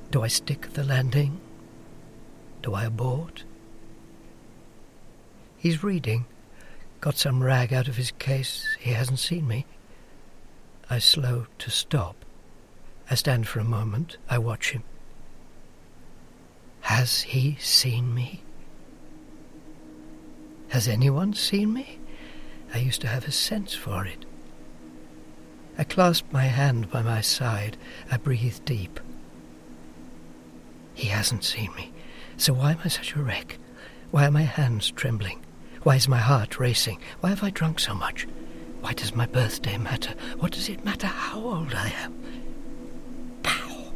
Do 0.10 0.24
I 0.24 0.28
stick 0.28 0.74
the 0.74 0.84
landing? 0.84 1.40
Do 2.62 2.74
I 2.74 2.86
abort? 2.86 3.44
He's 5.58 5.84
reading. 5.84 6.26
Got 7.00 7.18
some 7.18 7.44
rag 7.44 7.74
out 7.74 7.88
of 7.88 7.98
his 7.98 8.12
case. 8.12 8.66
He 8.80 8.92
hasn't 8.92 9.20
seen 9.20 9.48
me. 9.48 9.66
I 10.92 11.00
slow 11.00 11.48
to 11.60 11.72
stop. 11.72 12.18
I 13.10 13.16
stand 13.16 13.48
for 13.48 13.62
a 13.62 13.64
moment. 13.64 14.18
I 14.30 14.38
watch 14.38 14.72
him. 14.72 14.84
Has 16.82 17.22
he 17.22 17.56
seen 17.62 18.14
me? 18.14 18.44
Has 20.68 20.90
anyone 20.90 21.34
seen 21.34 21.74
me? 21.74 21.98
I 22.74 22.80
used 22.80 23.00
to 23.02 23.08
have 23.08 23.26
a 23.26 23.32
sense 23.32 23.74
for 23.74 24.06
it. 24.06 24.26
I 25.78 25.86
clasp 25.86 26.26
my 26.30 26.44
hand 26.44 26.92
by 26.92 27.02
my 27.02 27.22
side. 27.22 27.78
I 28.12 28.18
breathe 28.18 28.60
deep. 28.66 29.00
He 30.94 31.08
hasn't 31.08 31.46
seen 31.46 31.74
me. 31.74 31.94
So 32.36 32.52
why 32.52 32.72
am 32.72 32.80
I 32.84 32.90
such 32.90 33.16
a 33.16 33.24
wreck? 33.24 33.60
Why 34.12 34.26
are 34.26 34.32
my 34.32 34.42
hands 34.42 34.92
trembling? 34.92 35.40
Why 35.84 35.96
is 35.96 36.10
my 36.10 36.18
heart 36.18 36.60
racing? 36.60 37.00
Why 37.22 37.30
have 37.30 37.46
I 37.46 37.50
drunk 37.50 37.80
so 37.80 37.96
much? 37.96 38.28
Why 38.82 38.94
does 38.94 39.16
my 39.16 39.26
birthday 39.26 39.78
matter? 39.78 40.14
What 40.40 40.52
does 40.52 40.70
it 40.70 40.84
matter 40.84 41.08
how 41.08 41.40
old 41.40 41.74
I 41.74 41.90
am? 42.04 42.14
Pow! 43.44 43.94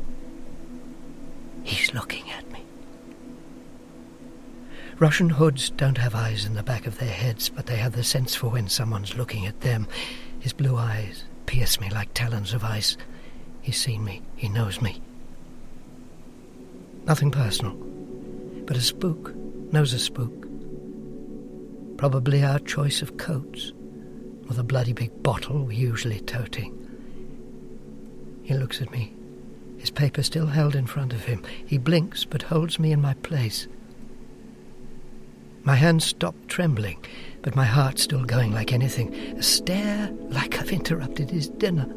He's 1.64 1.94
looking 1.94 2.30
at 2.32 2.50
me. 2.52 2.64
Russian 4.98 5.30
hoods 5.30 5.72
don't 5.72 5.98
have 5.98 6.16
eyes 6.16 6.46
in 6.46 6.54
the 6.54 6.64
back 6.64 6.88
of 6.88 7.00
their 7.00 7.10
heads, 7.10 7.50
but 7.50 7.66
they 7.66 7.76
have 7.76 7.94
the 7.94 8.04
sense 8.04 8.34
for 8.34 8.48
when 8.48 8.70
someone's 8.70 9.18
looking 9.18 9.46
at 9.46 9.60
them. 9.62 9.88
His 10.40 10.54
blue 10.54 10.78
eyes 10.78 11.26
pierce 11.48 11.82
me 11.82 11.90
like 11.90 12.14
talons 12.14 12.54
of 12.54 12.64
ice. 12.64 12.96
He's 13.62 13.78
seen 13.78 14.06
me. 14.06 14.22
He 14.36 14.48
knows 14.48 14.82
me. 14.82 15.02
Nothing 17.06 17.32
personal, 17.32 17.74
but 18.66 18.78
a 18.78 18.82
spook 18.82 19.36
knows 19.36 19.94
a 19.94 20.00
spook. 20.00 20.48
Probably 21.98 22.44
our 22.44 22.60
choice 22.60 23.02
of 23.02 23.18
coats, 23.18 23.74
or 24.50 24.60
a 24.60 24.64
bloody 24.64 24.94
big 24.94 25.24
bottle 25.24 25.72
usually 25.72 26.20
toting. 26.22 26.82
He 28.44 28.54
looks 28.54 28.82
at 28.82 28.92
me, 28.92 29.16
his 29.78 29.92
paper 29.92 30.24
still 30.24 30.48
held 30.48 30.76
in 30.76 30.88
front 30.88 31.14
of 31.14 31.26
him. 31.26 31.44
He 31.66 31.78
blinks, 31.78 32.26
but 32.26 32.42
holds 32.42 32.80
me 32.80 32.92
in 32.92 33.02
my 33.02 33.14
place. 33.16 33.68
My 35.64 35.76
hands 35.76 36.06
stop 36.06 36.36
trembling, 36.48 37.04
but 37.42 37.56
my 37.56 37.66
heart 37.66 38.00
still 38.00 38.24
going 38.24 38.52
like 38.52 38.74
anything. 38.74 39.14
A 39.38 39.44
stare 39.44 40.10
like 40.30 40.60
I've 40.60 40.72
interrupted 40.72 41.30
his 41.30 41.50
dinner. 41.50 41.88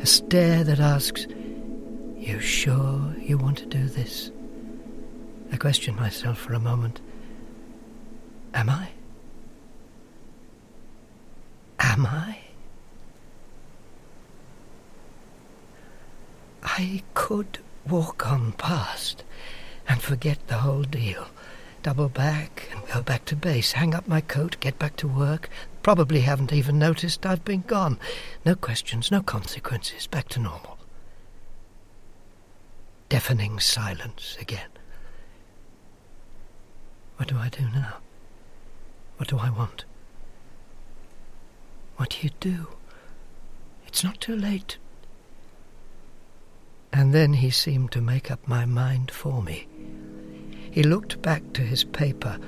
A 0.00 0.06
stare 0.06 0.64
that 0.64 0.80
asks, 0.80 1.26
You 2.16 2.38
sure 2.40 3.14
you 3.18 3.38
want 3.38 3.58
to 3.58 3.66
do 3.66 3.86
this? 3.86 4.30
I 5.52 5.56
question 5.56 5.96
myself 5.96 6.38
for 6.38 6.54
a 6.54 6.60
moment. 6.60 7.00
Am 8.54 8.70
I? 8.70 8.88
Am 11.92 12.06
I? 12.06 12.38
I 16.62 17.02
could 17.12 17.58
walk 17.86 18.26
on 18.26 18.52
past 18.52 19.24
and 19.86 20.00
forget 20.00 20.38
the 20.46 20.58
whole 20.58 20.84
deal 20.84 21.26
double 21.82 22.08
back 22.08 22.68
and 22.70 22.80
go 22.86 23.02
back 23.02 23.24
to 23.24 23.36
base, 23.36 23.72
hang 23.72 23.94
up 23.94 24.06
my 24.06 24.20
coat, 24.20 24.56
get 24.60 24.78
back 24.78 24.96
to 24.96 25.08
work. 25.08 25.50
Probably 25.82 26.20
haven't 26.20 26.52
even 26.52 26.78
noticed 26.78 27.26
I've 27.26 27.44
been 27.44 27.62
gone. 27.62 27.98
No 28.44 28.54
questions, 28.54 29.10
no 29.10 29.20
consequences, 29.20 30.06
back 30.06 30.28
to 30.30 30.40
normal. 30.40 30.78
Deafening 33.08 33.58
silence 33.58 34.36
again. 34.40 34.70
What 37.16 37.28
do 37.28 37.36
I 37.36 37.48
do 37.48 37.64
now? 37.74 37.96
What 39.16 39.28
do 39.28 39.38
I 39.38 39.50
want? 39.50 39.84
What 42.02 42.10
do 42.10 42.26
you 42.26 42.30
do? 42.40 42.66
It's 43.86 44.02
not 44.02 44.20
too 44.20 44.34
late. 44.34 44.76
And 46.92 47.14
then 47.14 47.34
he 47.34 47.50
seemed 47.50 47.92
to 47.92 48.00
make 48.00 48.28
up 48.28 48.40
my 48.48 48.64
mind 48.64 49.12
for 49.12 49.40
me. 49.40 49.68
He 50.72 50.82
looked 50.82 51.22
back 51.22 51.52
to 51.52 51.62
his 51.62 51.84
paper 51.84 52.40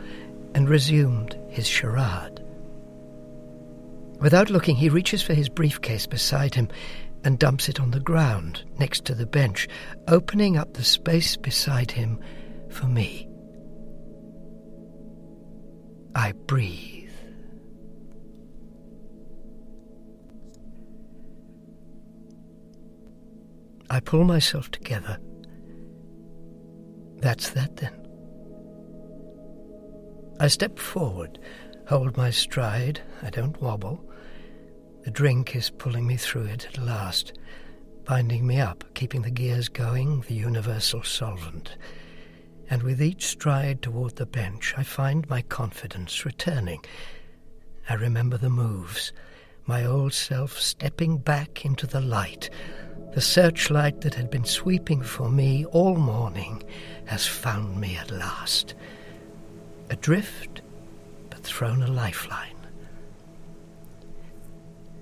and 0.56 0.68
resumed 0.68 1.38
his 1.50 1.68
charade. 1.68 2.42
Without 4.18 4.50
looking, 4.50 4.74
he 4.74 4.88
reaches 4.88 5.22
for 5.22 5.34
his 5.34 5.48
briefcase 5.48 6.08
beside 6.08 6.56
him 6.56 6.66
and 7.22 7.38
dumps 7.38 7.68
it 7.68 7.78
on 7.78 7.92
the 7.92 8.00
ground 8.00 8.64
next 8.80 9.04
to 9.04 9.14
the 9.14 9.24
bench, 9.24 9.68
opening 10.08 10.56
up 10.56 10.74
the 10.74 10.82
space 10.82 11.36
beside 11.36 11.92
him 11.92 12.18
for 12.70 12.86
me. 12.86 13.28
I 16.16 16.32
breathe. 16.32 16.93
I 23.94 24.00
pull 24.00 24.24
myself 24.24 24.72
together. 24.72 25.18
That's 27.18 27.50
that 27.50 27.76
then. 27.76 27.94
I 30.40 30.48
step 30.48 30.80
forward, 30.80 31.38
hold 31.86 32.16
my 32.16 32.30
stride, 32.30 33.00
I 33.22 33.30
don't 33.30 33.62
wobble. 33.62 34.04
The 35.04 35.12
drink 35.12 35.54
is 35.54 35.70
pulling 35.70 36.08
me 36.08 36.16
through 36.16 36.46
it 36.46 36.66
at 36.66 36.84
last, 36.84 37.34
binding 38.04 38.44
me 38.44 38.58
up, 38.58 38.82
keeping 38.94 39.22
the 39.22 39.30
gears 39.30 39.68
going, 39.68 40.22
the 40.22 40.34
universal 40.34 41.04
solvent. 41.04 41.76
And 42.68 42.82
with 42.82 43.00
each 43.00 43.26
stride 43.26 43.80
toward 43.80 44.16
the 44.16 44.26
bench, 44.26 44.74
I 44.76 44.82
find 44.82 45.30
my 45.30 45.42
confidence 45.42 46.24
returning. 46.24 46.84
I 47.88 47.94
remember 47.94 48.38
the 48.38 48.50
moves, 48.50 49.12
my 49.66 49.84
old 49.84 50.14
self 50.14 50.58
stepping 50.58 51.18
back 51.18 51.64
into 51.64 51.86
the 51.86 52.00
light. 52.00 52.50
The 53.14 53.20
searchlight 53.20 54.00
that 54.00 54.14
had 54.14 54.28
been 54.28 54.44
sweeping 54.44 55.00
for 55.00 55.30
me 55.30 55.64
all 55.66 55.94
morning 55.94 56.64
has 57.04 57.24
found 57.24 57.80
me 57.80 57.96
at 57.96 58.10
last 58.10 58.74
adrift, 59.88 60.62
but 61.30 61.44
thrown 61.44 61.84
a 61.84 61.86
lifeline. 61.86 62.56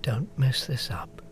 Don't 0.02 0.38
mess 0.38 0.66
this 0.66 0.90
up. 0.90 1.22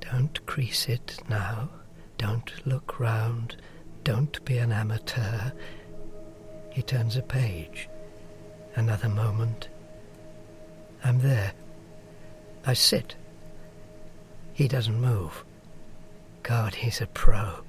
Don't 0.00 0.46
crease 0.46 0.88
it 0.88 1.18
now. 1.28 1.68
Don't 2.16 2.66
look 2.66 2.98
round. 2.98 3.56
Don't 4.02 4.42
be 4.46 4.56
an 4.56 4.72
amateur. 4.72 5.50
He 6.70 6.80
turns 6.80 7.18
a 7.18 7.22
page. 7.22 7.86
Another 8.76 9.10
moment. 9.10 9.68
I'm 11.04 11.18
there. 11.18 11.52
I 12.64 12.72
sit. 12.72 13.14
He 14.54 14.68
doesn't 14.68 14.98
move. 14.98 15.44
God, 16.48 16.76
he's 16.76 17.02
a 17.02 17.06
pro. 17.06 17.60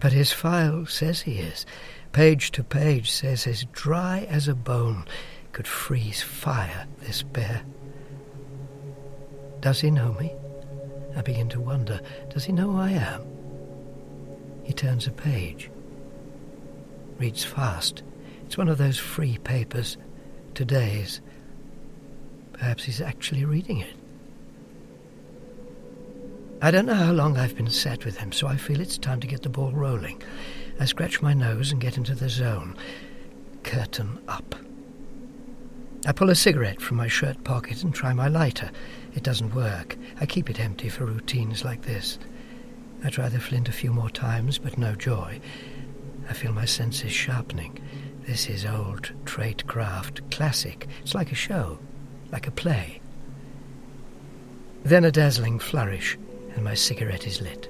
But 0.00 0.10
his 0.10 0.32
file 0.32 0.84
says 0.86 1.20
he 1.20 1.38
is 1.38 1.64
page 2.10 2.50
to 2.50 2.64
page, 2.64 3.08
says 3.08 3.46
as 3.46 3.66
dry 3.66 4.26
as 4.28 4.48
a 4.48 4.54
bone, 4.56 5.04
could 5.52 5.68
freeze 5.68 6.20
fire, 6.20 6.88
this 6.98 7.22
bear. 7.22 7.62
Does 9.60 9.80
he 9.80 9.92
know 9.92 10.12
me? 10.14 10.32
I 11.16 11.22
begin 11.22 11.48
to 11.50 11.60
wonder. 11.60 12.00
Does 12.30 12.44
he 12.44 12.52
know 12.52 12.72
who 12.72 12.78
I 12.78 12.90
am? 12.90 13.22
He 14.64 14.72
turns 14.72 15.06
a 15.06 15.12
page. 15.12 15.70
Reads 17.18 17.44
fast. 17.44 18.02
It's 18.44 18.58
one 18.58 18.68
of 18.68 18.78
those 18.78 18.98
free 18.98 19.38
papers. 19.38 19.98
Today's. 20.54 21.20
Perhaps 22.54 22.82
he's 22.82 23.00
actually 23.00 23.44
reading 23.44 23.78
it. 23.78 24.01
I 26.64 26.70
don't 26.70 26.86
know 26.86 26.94
how 26.94 27.10
long 27.10 27.36
I've 27.36 27.56
been 27.56 27.68
sat 27.68 28.04
with 28.04 28.18
him, 28.18 28.30
so 28.30 28.46
I 28.46 28.56
feel 28.56 28.80
it's 28.80 28.96
time 28.96 29.18
to 29.18 29.26
get 29.26 29.42
the 29.42 29.48
ball 29.48 29.72
rolling. 29.72 30.22
I 30.78 30.84
scratch 30.84 31.20
my 31.20 31.34
nose 31.34 31.72
and 31.72 31.80
get 31.80 31.96
into 31.96 32.14
the 32.14 32.28
zone. 32.28 32.76
Curtain 33.64 34.20
up. 34.28 34.54
I 36.06 36.12
pull 36.12 36.30
a 36.30 36.36
cigarette 36.36 36.80
from 36.80 36.98
my 36.98 37.08
shirt 37.08 37.42
pocket 37.42 37.82
and 37.82 37.92
try 37.92 38.12
my 38.12 38.28
lighter. 38.28 38.70
It 39.12 39.24
doesn't 39.24 39.56
work. 39.56 39.96
I 40.20 40.26
keep 40.26 40.48
it 40.48 40.60
empty 40.60 40.88
for 40.88 41.04
routines 41.04 41.64
like 41.64 41.82
this. 41.82 42.20
I 43.02 43.10
try 43.10 43.28
the 43.28 43.40
flint 43.40 43.68
a 43.68 43.72
few 43.72 43.92
more 43.92 44.10
times, 44.10 44.58
but 44.58 44.78
no 44.78 44.94
joy. 44.94 45.40
I 46.30 46.32
feel 46.32 46.52
my 46.52 46.64
senses 46.64 47.10
sharpening. 47.10 47.80
This 48.28 48.48
is 48.48 48.64
old 48.64 49.10
tradecraft, 49.24 50.30
classic. 50.30 50.86
It's 51.02 51.16
like 51.16 51.32
a 51.32 51.36
show, 51.36 51.80
like 52.30 52.46
a 52.46 52.52
play. 52.52 53.00
Then 54.84 55.04
a 55.04 55.10
dazzling 55.10 55.58
flourish, 55.58 56.16
and 56.54 56.64
my 56.64 56.74
cigarette 56.74 57.26
is 57.26 57.40
lit. 57.40 57.68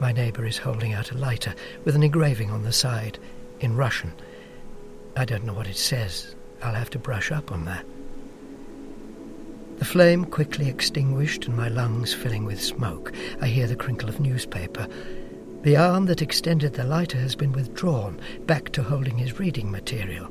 My 0.00 0.12
neighbour 0.12 0.44
is 0.44 0.58
holding 0.58 0.92
out 0.92 1.12
a 1.12 1.18
lighter 1.18 1.54
with 1.84 1.94
an 1.94 2.02
engraving 2.02 2.50
on 2.50 2.62
the 2.62 2.72
side 2.72 3.18
in 3.60 3.76
Russian. 3.76 4.12
I 5.16 5.24
don't 5.24 5.44
know 5.44 5.54
what 5.54 5.68
it 5.68 5.76
says. 5.76 6.34
I'll 6.62 6.74
have 6.74 6.90
to 6.90 6.98
brush 6.98 7.30
up 7.30 7.52
on 7.52 7.64
that. 7.66 7.84
The 9.78 9.84
flame 9.84 10.24
quickly 10.24 10.68
extinguished 10.68 11.46
and 11.46 11.56
my 11.56 11.68
lungs 11.68 12.14
filling 12.14 12.44
with 12.44 12.62
smoke. 12.62 13.12
I 13.40 13.46
hear 13.46 13.66
the 13.66 13.76
crinkle 13.76 14.08
of 14.08 14.20
newspaper. 14.20 14.88
The 15.62 15.76
arm 15.76 16.06
that 16.06 16.22
extended 16.22 16.74
the 16.74 16.84
lighter 16.84 17.18
has 17.18 17.34
been 17.34 17.52
withdrawn, 17.52 18.20
back 18.46 18.70
to 18.72 18.82
holding 18.82 19.18
his 19.18 19.38
reading 19.38 19.70
material. 19.70 20.30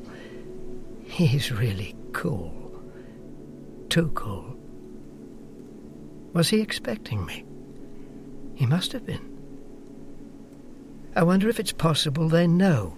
He's 1.04 1.52
really 1.52 1.94
cool. 2.12 2.82
Too 3.88 4.10
cool. 4.14 4.56
Was 6.32 6.48
he 6.48 6.60
expecting 6.60 7.24
me? 7.26 7.44
He 8.54 8.66
must 8.66 8.92
have 8.92 9.04
been. 9.04 9.30
I 11.16 11.22
wonder 11.22 11.48
if 11.48 11.60
it's 11.60 11.72
possible 11.72 12.28
they 12.28 12.46
know 12.46 12.96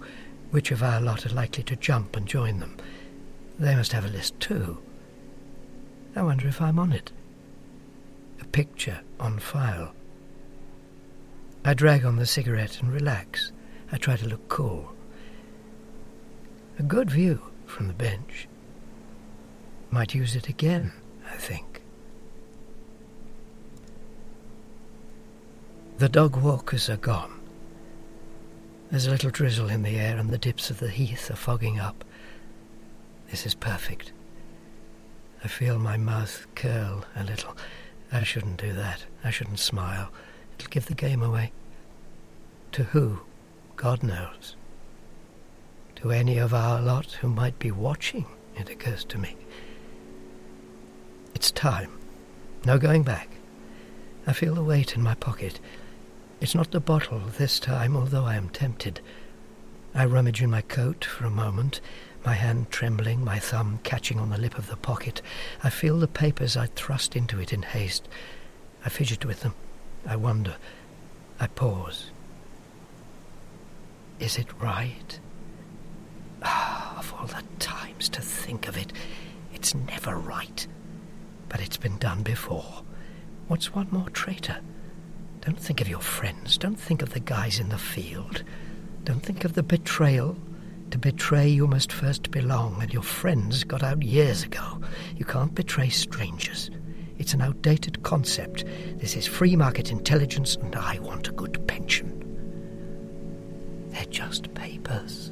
which 0.51 0.71
of 0.71 0.81
our 0.81 0.99
lot 0.99 1.25
are 1.25 1.33
likely 1.33 1.63
to 1.63 1.75
jump 1.75 2.15
and 2.15 2.25
join 2.25 2.59
them. 2.59 2.77
They 3.59 3.75
must 3.75 3.91
have 3.91 4.05
a 4.05 4.09
list 4.09 4.39
too. 4.39 4.79
I 6.15 6.23
wonder 6.23 6.47
if 6.47 6.61
I'm 6.61 6.79
on 6.79 6.91
it. 6.93 7.11
A 8.41 8.45
picture 8.45 9.01
on 9.19 9.39
file. 9.39 9.93
I 11.63 11.73
drag 11.73 12.05
on 12.05 12.15
the 12.15 12.25
cigarette 12.25 12.79
and 12.81 12.91
relax. 12.91 13.51
I 13.91 13.97
try 13.97 14.15
to 14.15 14.27
look 14.27 14.47
cool. 14.47 14.93
A 16.79 16.83
good 16.83 17.11
view 17.11 17.41
from 17.65 17.87
the 17.87 17.93
bench. 17.93 18.47
Might 19.91 20.15
use 20.15 20.35
it 20.35 20.47
again, 20.47 20.91
I 21.31 21.35
think. 21.35 21.66
The 25.97 26.09
dog 26.09 26.35
walkers 26.35 26.91
are 26.91 26.97
gone. 26.97 27.39
There's 28.91 29.07
a 29.07 29.11
little 29.11 29.31
drizzle 29.31 29.67
in 29.67 29.81
the 29.81 29.97
air, 29.97 30.15
and 30.15 30.29
the 30.29 30.37
dips 30.37 30.69
of 30.69 30.79
the 30.79 30.91
heath 30.91 31.31
are 31.31 31.35
fogging 31.35 31.79
up. 31.79 32.05
This 33.31 33.47
is 33.47 33.55
perfect. 33.55 34.11
I 35.43 35.47
feel 35.47 35.79
my 35.79 35.97
mouth 35.97 36.45
curl 36.53 37.03
a 37.15 37.23
little. 37.23 37.57
I 38.11 38.21
shouldn't 38.21 38.61
do 38.61 38.73
that. 38.73 39.05
I 39.23 39.31
shouldn't 39.31 39.57
smile. 39.57 40.09
It'll 40.59 40.69
give 40.69 40.85
the 40.85 40.93
game 40.93 41.23
away. 41.23 41.51
To 42.73 42.83
who? 42.83 43.21
God 43.75 44.03
knows. 44.03 44.55
To 45.95 46.11
any 46.11 46.37
of 46.37 46.53
our 46.53 46.79
lot 46.79 47.13
who 47.13 47.27
might 47.27 47.57
be 47.57 47.71
watching, 47.71 48.27
it 48.55 48.69
occurs 48.69 49.03
to 49.05 49.17
me. 49.17 49.35
It's 51.33 51.49
time. 51.49 51.97
No 52.65 52.77
going 52.77 53.01
back. 53.01 53.29
I 54.27 54.33
feel 54.33 54.53
the 54.53 54.63
weight 54.63 54.95
in 54.95 55.01
my 55.01 55.15
pocket. 55.15 55.59
It's 56.39 56.53
not 56.53 56.69
the 56.69 56.79
bottle 56.79 57.19
this 57.19 57.59
time, 57.59 57.97
although 57.97 58.25
I 58.25 58.35
am 58.35 58.49
tempted. 58.49 59.01
I 59.95 60.05
rummage 60.05 60.43
in 60.43 60.51
my 60.51 60.61
coat 60.61 61.03
for 61.03 61.25
a 61.25 61.31
moment, 61.31 61.81
my 62.23 62.33
hand 62.33 62.69
trembling, 62.69 63.23
my 63.23 63.39
thumb 63.39 63.79
catching 63.83 64.19
on 64.19 64.29
the 64.29 64.37
lip 64.37 64.55
of 64.55 64.67
the 64.67 64.75
pocket. 64.75 65.23
I 65.63 65.71
feel 65.71 65.97
the 65.97 66.07
papers 66.07 66.55
I 66.55 66.67
thrust 66.67 67.15
into 67.15 67.39
it 67.39 67.51
in 67.51 67.63
haste. 67.63 68.07
I 68.85 68.89
fidget 68.89 69.25
with 69.25 69.41
them. 69.41 69.55
I 70.05 70.15
wonder. 70.15 70.57
I 71.39 71.47
pause. 71.47 72.11
Is 74.19 74.37
it 74.37 74.47
right? 74.61 75.19
Ah, 76.43 76.99
of 76.99 77.13
all 77.17 77.25
the 77.25 77.43
times 77.57 78.09
to 78.09 78.21
think 78.21 78.67
of 78.67 78.77
it, 78.77 78.93
it's 79.53 79.73
never 79.73 80.15
right. 80.15 80.67
But 81.49 81.61
it's 81.61 81.77
been 81.77 81.97
done 81.97 82.21
before. 82.21 82.83
What's 83.47 83.73
one 83.73 83.87
more 83.89 84.09
traitor? 84.11 84.57
Don't 85.47 85.57
think 85.57 85.79
of 85.79 85.87
your 85.87 86.01
friends. 86.01 86.57
Don't 86.57 86.77
think 86.77 87.01
of 87.01 87.13
the 87.13 87.21
guys 87.21 87.57
in 87.57 87.69
the 87.69 87.77
field. 87.77 88.43
Don't 89.05 89.23
think 89.23 89.45
of 89.45 89.53
the 89.53 89.63
betrayal. 89.63 90.35
To 90.91 90.97
betray, 90.97 91.47
you 91.47 91.67
must 91.67 91.93
first 91.93 92.31
belong, 92.31 92.81
and 92.81 92.91
your 92.91 93.01
friends 93.01 93.63
got 93.63 93.81
out 93.81 94.03
years 94.03 94.43
ago. 94.43 94.81
You 95.15 95.23
can't 95.23 95.55
betray 95.55 95.87
strangers. 95.87 96.69
It's 97.17 97.33
an 97.33 97.39
outdated 97.39 98.03
concept. 98.03 98.65
This 98.97 99.15
is 99.15 99.25
free 99.25 99.55
market 99.55 99.89
intelligence, 99.89 100.57
and 100.57 100.75
I 100.75 100.99
want 100.99 101.29
a 101.29 101.31
good 101.31 101.65
pension. 101.65 102.11
They're 103.91 104.03
just 104.03 104.53
papers. 104.53 105.31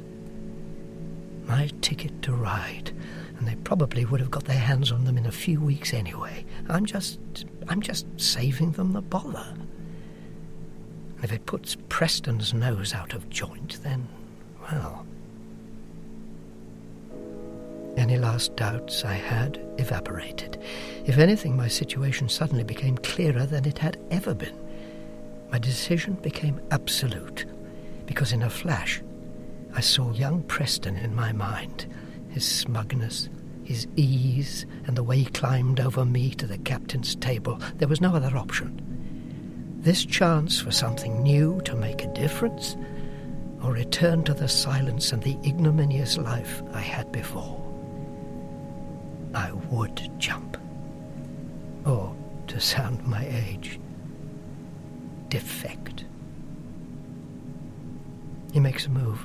My 1.44 1.68
ticket 1.82 2.22
to 2.22 2.32
ride, 2.32 2.90
and 3.36 3.46
they 3.46 3.56
probably 3.56 4.06
would 4.06 4.20
have 4.20 4.30
got 4.30 4.46
their 4.46 4.56
hands 4.56 4.90
on 4.90 5.04
them 5.04 5.18
in 5.18 5.26
a 5.26 5.30
few 5.30 5.60
weeks 5.60 5.92
anyway. 5.92 6.46
I'm 6.70 6.86
just. 6.86 7.20
I'm 7.68 7.82
just 7.82 8.06
saving 8.18 8.72
them 8.72 8.94
the 8.94 9.02
bother. 9.02 9.46
If 11.26 11.32
it 11.32 11.44
puts 11.44 11.76
Preston's 11.88 12.54
nose 12.54 12.94
out 12.94 13.12
of 13.12 13.28
joint, 13.28 13.82
then, 13.82 14.06
well. 14.62 15.04
Any 17.96 18.16
last 18.16 18.54
doubts 18.54 19.04
I 19.04 19.14
had 19.14 19.58
evaporated. 19.76 20.62
If 21.04 21.18
anything, 21.18 21.56
my 21.56 21.66
situation 21.66 22.28
suddenly 22.28 22.62
became 22.62 22.96
clearer 22.98 23.44
than 23.44 23.64
it 23.64 23.78
had 23.78 23.98
ever 24.12 24.34
been. 24.34 24.56
My 25.50 25.58
decision 25.58 26.12
became 26.14 26.60
absolute, 26.70 27.44
because 28.06 28.30
in 28.30 28.44
a 28.44 28.48
flash 28.48 29.02
I 29.74 29.80
saw 29.80 30.12
young 30.12 30.44
Preston 30.44 30.96
in 30.96 31.12
my 31.12 31.32
mind, 31.32 31.92
his 32.28 32.46
smugness, 32.46 33.28
his 33.64 33.88
ease, 33.96 34.64
and 34.86 34.96
the 34.96 35.02
way 35.02 35.18
he 35.18 35.24
climbed 35.24 35.80
over 35.80 36.04
me 36.04 36.30
to 36.34 36.46
the 36.46 36.58
captain's 36.58 37.16
table. 37.16 37.60
There 37.78 37.88
was 37.88 38.00
no 38.00 38.14
other 38.14 38.36
option. 38.36 38.95
This 39.86 40.04
chance 40.04 40.60
for 40.60 40.72
something 40.72 41.22
new 41.22 41.60
to 41.60 41.76
make 41.76 42.02
a 42.02 42.12
difference, 42.12 42.76
or 43.62 43.72
return 43.72 44.24
to 44.24 44.34
the 44.34 44.48
silence 44.48 45.12
and 45.12 45.22
the 45.22 45.38
ignominious 45.46 46.18
life 46.18 46.60
I 46.72 46.80
had 46.80 47.12
before. 47.12 47.64
I 49.32 49.52
would 49.52 50.10
jump. 50.18 50.56
Or, 51.84 52.16
to 52.48 52.58
sound 52.58 53.06
my 53.06 53.28
age, 53.28 53.78
defect. 55.28 56.04
He 58.52 58.58
makes 58.58 58.86
a 58.86 58.90
move. 58.90 59.24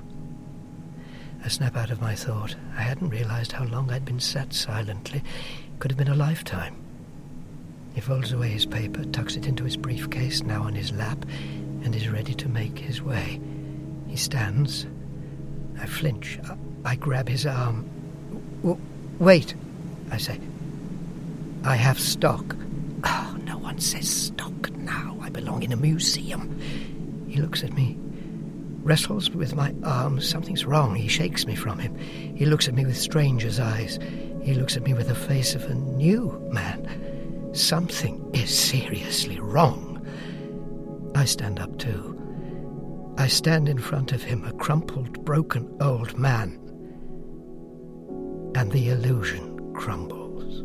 I 1.44 1.48
snap 1.48 1.76
out 1.76 1.90
of 1.90 2.02
my 2.02 2.14
thought. 2.14 2.56
I 2.78 2.82
hadn't 2.84 3.10
realized 3.10 3.54
how 3.54 3.64
long 3.66 3.90
I'd 3.92 4.06
been 4.06 4.20
sat 4.20 4.54
silently. 4.54 5.24
Could 5.80 5.90
have 5.90 5.98
been 5.98 6.08
a 6.08 6.14
lifetime. 6.14 6.81
He 7.94 8.02
folds 8.02 8.32
away 8.32 8.50
his 8.50 8.66
paper, 8.66 9.04
tucks 9.06 9.36
it 9.36 9.46
into 9.46 9.64
his 9.64 9.78
briefcase, 9.78 10.44
now 10.44 10.64
on 10.64 10.74
his 10.74 10.92
lap, 10.92 11.26
and 11.84 11.96
is 11.96 12.10
ready 12.10 12.34
to 12.36 12.50
make 12.50 12.78
his 12.78 13.02
way. 13.02 13.40
He 14.08 14.16
stands. 14.16 14.86
I 15.80 15.86
flinch. 15.86 16.40
I, 16.46 16.56
I 16.92 16.96
grab 16.96 17.28
his 17.28 17.46
arm. 17.46 17.90
W- 18.62 18.80
wait, 19.20 19.56
I 20.12 20.18
say. 20.18 20.40
I 21.64 21.76
have 21.76 22.00
stock. 22.00 22.56
Oh, 23.04 23.38
no 23.44 23.58
one 23.58 23.80
says 23.80 24.10
stock 24.10 24.72
now. 24.72 25.18
I 25.22 25.30
belong 25.30 25.64
in 25.64 25.72
a 25.72 25.78
museum. 25.78 26.60
He 27.28 27.42
looks 27.42 27.64
at 27.64 27.74
me, 27.74 27.98
wrestles 28.84 29.30
with 29.30 29.56
my 29.56 29.74
arm. 29.84 30.22
Something's 30.22 30.66
wrong. 30.66 30.96
He 30.96 31.08
shakes 31.08 31.46
me 31.46 31.56
from 31.56 31.80
him. 31.80 31.98
He 31.98 32.46
looks 32.46 32.68
at 32.68 32.74
me 32.74 32.86
with 32.86 32.98
stranger's 32.98 33.60
eyes. 33.60 34.00
He 34.44 34.54
looks 34.54 34.76
at 34.76 34.84
me 34.84 34.94
with 34.94 35.08
the 35.08 35.16
face 35.16 35.56
of 35.56 35.64
a 35.66 35.74
new 35.74 36.32
man. 36.52 36.71
Something 37.62 38.28
is 38.34 38.50
seriously 38.50 39.40
wrong. 39.40 40.04
I 41.14 41.26
stand 41.26 41.60
up 41.60 41.78
too. 41.78 42.18
I 43.20 43.28
stand 43.28 43.70
in 43.70 43.78
front 43.78 44.14
of 44.14 44.24
him, 44.24 44.44
a 44.46 44.52
crumpled, 44.54 45.24
broken 45.24 45.72
old 45.80 46.18
man. 46.18 46.58
And 48.56 48.72
the 48.72 48.90
illusion 48.90 49.76
crumbles. 49.76 50.64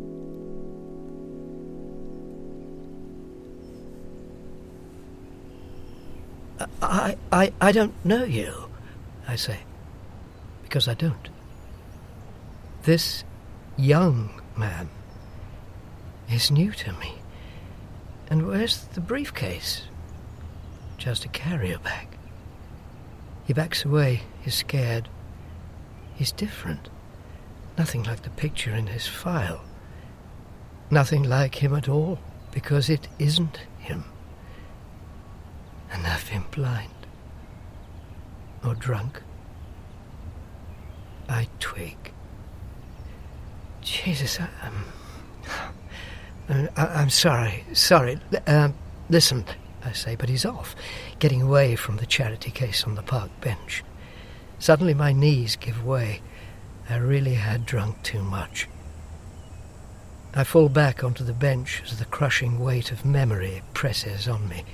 I, 6.81 7.19
I, 7.31 7.53
I 7.61 7.73
don't 7.73 7.95
know 8.07 8.25
you, 8.25 8.71
I 9.29 9.37
say, 9.37 9.59
because 10.63 10.89
I 10.89 10.95
don't. 10.95 11.29
This 12.85 13.23
young 13.77 14.41
man 14.57 14.89
is 16.31 16.51
new 16.51 16.73
to 16.73 16.93
me. 16.95 17.15
And 18.29 18.47
where's 18.47 18.85
the 18.85 19.01
briefcase? 19.01 19.83
Just 20.99 21.25
a 21.25 21.29
carrier 21.29 21.79
bag. 21.79 22.09
He 23.47 23.53
backs 23.53 23.85
away. 23.85 24.23
He's 24.43 24.57
scared. 24.57 25.09
He's 26.15 26.33
different. 26.33 26.89
Nothing 27.79 28.03
like 28.03 28.23
the 28.23 28.31
picture 28.31 28.75
in 28.75 28.89
his 28.89 29.07
file. 29.07 29.63
Nothing 30.91 31.23
like 31.23 31.57
him 31.57 31.75
at 31.75 31.89
all, 31.89 32.19
because 32.53 32.89
it 32.89 33.09
isn't 33.19 33.61
him. 33.79 34.05
And 35.93 36.07
I've 36.07 36.29
been 36.29 36.45
blind. 36.51 36.91
Or 38.65 38.75
drunk. 38.75 39.23
I 41.29 41.49
twig. 41.61 42.13
Jesus, 43.83 44.41
I, 44.41 44.49
um, 44.67 44.85
I, 46.49 47.03
am 47.03 47.11
sorry, 47.11 47.65
sorry. 47.73 48.19
Um, 48.47 48.75
listen, 49.09 49.45
I 49.85 49.93
say, 49.93 50.15
but 50.17 50.29
he's 50.29 50.45
off, 50.45 50.77
getting 51.19 51.43
away 51.43 51.77
from 51.77 51.97
the 51.97 52.07
charity 52.07 52.51
case 52.51 52.85
on 52.85 52.95
the 52.95 53.03
park 53.03 53.31
bench. 53.41 53.83
Suddenly 54.59 54.95
my 54.95 55.13
knees 55.13 55.57
give 55.57 55.85
way. 55.85 56.23
I 56.89 56.97
really 56.97 57.35
had 57.35 57.67
drunk 57.67 58.03
too 58.03 58.23
much. 58.23 58.69
I 60.35 60.45
fall 60.45 60.69
back 60.69 61.03
onto 61.03 61.25
the 61.25 61.33
bench 61.33 61.83
as 61.85 61.99
the 61.99 62.05
crushing 62.05 62.59
weight 62.59 62.93
of 62.93 63.05
memory 63.05 63.63
presses 63.75 64.29
on 64.29 64.49
me. 64.49 64.65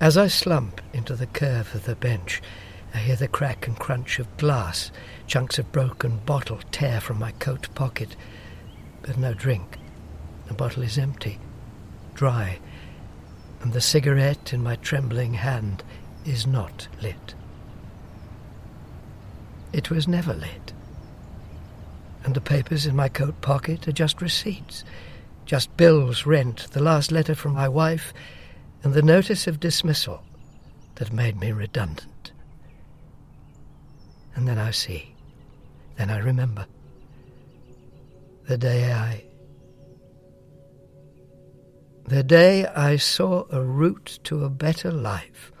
As 0.00 0.16
I 0.16 0.26
slump 0.28 0.80
into 0.92 1.16
the 1.16 1.26
curve 1.26 1.74
of 1.74 1.84
the 1.84 1.96
bench, 1.96 2.42
I 2.94 2.98
hear 2.98 3.16
the 3.16 3.28
crack 3.28 3.66
and 3.66 3.78
crunch 3.78 4.18
of 4.18 4.36
glass, 4.36 4.92
chunks 5.26 5.58
of 5.58 5.72
broken 5.72 6.18
bottle 6.18 6.60
tear 6.70 7.00
from 7.00 7.18
my 7.18 7.32
coat 7.32 7.68
pocket, 7.74 8.14
but 9.02 9.18
no 9.18 9.34
drink. 9.34 9.78
The 10.46 10.54
bottle 10.54 10.82
is 10.82 10.98
empty, 10.98 11.38
dry, 12.14 12.58
and 13.60 13.72
the 13.72 13.80
cigarette 13.80 14.52
in 14.52 14.62
my 14.62 14.76
trembling 14.76 15.34
hand 15.34 15.82
is 16.24 16.46
not 16.46 16.88
lit. 17.00 17.34
It 19.72 19.90
was 19.90 20.06
never 20.06 20.34
lit. 20.34 20.72
And 22.24 22.34
the 22.34 22.40
papers 22.40 22.86
in 22.86 22.94
my 22.94 23.08
coat 23.08 23.40
pocket 23.40 23.88
are 23.88 23.92
just 23.92 24.22
receipts, 24.22 24.84
just 25.46 25.76
bills, 25.76 26.24
rent, 26.26 26.68
the 26.70 26.82
last 26.82 27.10
letter 27.10 27.34
from 27.34 27.54
my 27.54 27.68
wife, 27.68 28.12
and 28.84 28.94
the 28.94 29.02
notice 29.02 29.46
of 29.46 29.60
dismissal 29.60 30.22
that 30.96 31.12
made 31.12 31.40
me 31.40 31.52
redundant. 31.52 32.32
And 34.34 34.46
then 34.46 34.58
I 34.58 34.70
see, 34.70 35.14
then 35.96 36.10
I 36.10 36.18
remember 36.18 36.66
the 38.46 38.58
day 38.58 38.92
I. 38.92 39.24
The 42.06 42.22
day 42.22 42.66
I 42.66 42.96
saw 42.96 43.44
a 43.50 43.62
route 43.62 44.18
to 44.24 44.44
a 44.44 44.50
better 44.50 44.90
life, 44.90 45.52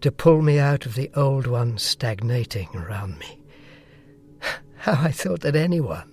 to 0.00 0.12
pull 0.12 0.40
me 0.40 0.58
out 0.58 0.86
of 0.86 0.94
the 0.94 1.10
old 1.14 1.46
one 1.46 1.76
stagnating 1.78 2.68
around 2.74 3.18
me. 3.18 3.42
How 4.76 4.92
I 4.92 5.10
thought 5.10 5.40
that 5.40 5.56
anyone, 5.56 6.10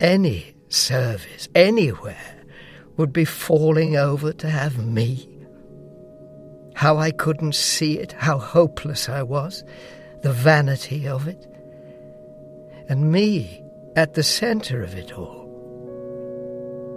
any 0.00 0.54
service, 0.68 1.48
anywhere, 1.54 2.44
would 2.96 3.12
be 3.12 3.24
falling 3.24 3.96
over 3.96 4.32
to 4.32 4.50
have 4.50 4.84
me. 4.84 5.28
How 6.74 6.96
I 6.96 7.10
couldn't 7.10 7.54
see 7.54 7.98
it, 7.98 8.12
how 8.12 8.38
hopeless 8.38 9.08
I 9.08 9.22
was, 9.22 9.62
the 10.22 10.32
vanity 10.32 11.06
of 11.06 11.28
it. 11.28 11.46
And 12.88 13.12
me 13.12 13.61
at 13.96 14.14
the 14.14 14.22
centre 14.22 14.82
of 14.82 14.96
it 14.96 15.12
all. 15.12 15.42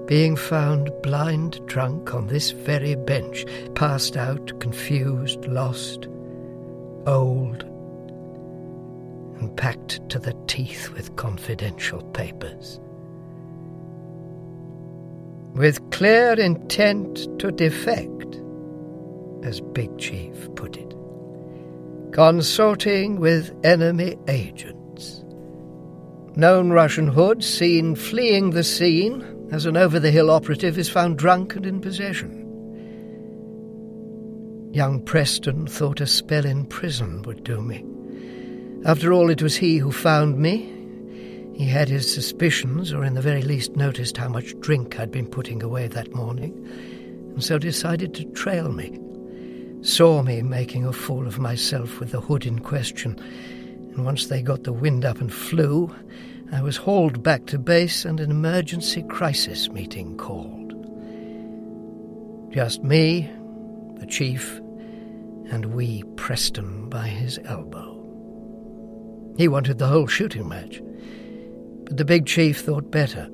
Being 0.07 0.35
found 0.35 0.91
blind 1.01 1.65
drunk 1.65 2.13
on 2.13 2.27
this 2.27 2.51
very 2.51 2.95
bench, 2.95 3.45
passed 3.73 4.15
out, 4.15 4.59
confused, 4.59 5.45
lost, 5.45 6.07
old, 7.07 7.63
and 9.39 9.55
packed 9.57 10.07
to 10.09 10.19
the 10.19 10.35
teeth 10.47 10.89
with 10.91 11.15
confidential 11.15 12.03
papers. 12.11 12.79
With 15.55 15.89
clear 15.89 16.33
intent 16.33 17.27
to 17.39 17.51
defect, 17.51 18.39
as 19.43 19.61
Big 19.61 19.97
Chief 19.97 20.53
put 20.55 20.77
it, 20.77 20.95
consorting 22.11 23.19
with 23.19 23.53
enemy 23.65 24.17
agents. 24.27 25.23
Known 26.37 26.71
Russian 26.71 27.07
hood 27.07 27.43
seen 27.45 27.95
fleeing 27.95 28.49
the 28.49 28.63
scene 28.63 29.47
as 29.51 29.65
an 29.65 29.77
over 29.77 30.01
the 30.01 30.11
hill 30.11 30.29
operative 30.29 30.77
is 30.77 30.89
found 30.89 31.17
drunk 31.17 31.55
and 31.55 31.65
in 31.65 31.79
possession. 31.79 32.41
Young 34.73 35.01
Preston 35.01 35.65
thought 35.65 36.01
a 36.01 36.07
spell 36.07 36.45
in 36.45 36.65
prison 36.65 37.21
would 37.21 37.45
do 37.45 37.61
me. 37.61 37.85
After 38.83 39.13
all, 39.13 39.29
it 39.29 39.41
was 39.41 39.55
he 39.55 39.77
who 39.77 39.93
found 39.93 40.37
me. 40.37 40.73
He 41.55 41.65
had 41.67 41.87
his 41.87 42.13
suspicions, 42.13 42.91
or 42.91 43.05
in 43.05 43.13
the 43.13 43.21
very 43.21 43.41
least 43.41 43.77
noticed 43.77 44.17
how 44.17 44.27
much 44.27 44.59
drink 44.59 44.99
I'd 44.99 45.11
been 45.11 45.27
putting 45.27 45.63
away 45.63 45.87
that 45.87 46.13
morning, 46.13 46.51
and 47.33 47.41
so 47.41 47.57
decided 47.57 48.13
to 48.15 48.25
trail 48.33 48.69
me. 48.73 48.99
Saw 49.81 50.21
me 50.21 50.41
making 50.41 50.85
a 50.85 50.91
fool 50.91 51.27
of 51.27 51.39
myself 51.39 52.01
with 52.01 52.11
the 52.11 52.19
hood 52.19 52.45
in 52.45 52.59
question, 52.59 53.17
and 53.95 54.05
once 54.05 54.27
they 54.27 54.41
got 54.41 54.63
the 54.63 54.73
wind 54.73 55.05
up 55.05 55.21
and 55.21 55.33
flew, 55.33 55.93
I 56.51 56.61
was 56.61 56.77
hauled 56.77 57.23
back 57.23 57.45
to 57.47 57.57
base 57.57 58.05
and 58.05 58.19
an 58.19 58.29
emergency 58.29 59.03
crisis 59.03 59.69
meeting 59.69 60.17
called. 60.17 60.73
Just 62.53 62.83
me, 62.83 63.29
the 63.97 64.05
chief, 64.05 64.57
and 65.49 65.73
wee 65.73 66.03
Preston 66.15 66.89
by 66.89 67.07
his 67.07 67.39
elbow. 67.45 67.93
He 69.37 69.47
wanted 69.47 69.77
the 69.77 69.87
whole 69.87 70.07
shooting 70.07 70.47
match, 70.47 70.81
but 71.85 71.97
the 71.97 72.05
big 72.05 72.25
chief 72.25 72.61
thought 72.61 72.91
better. 72.91 73.29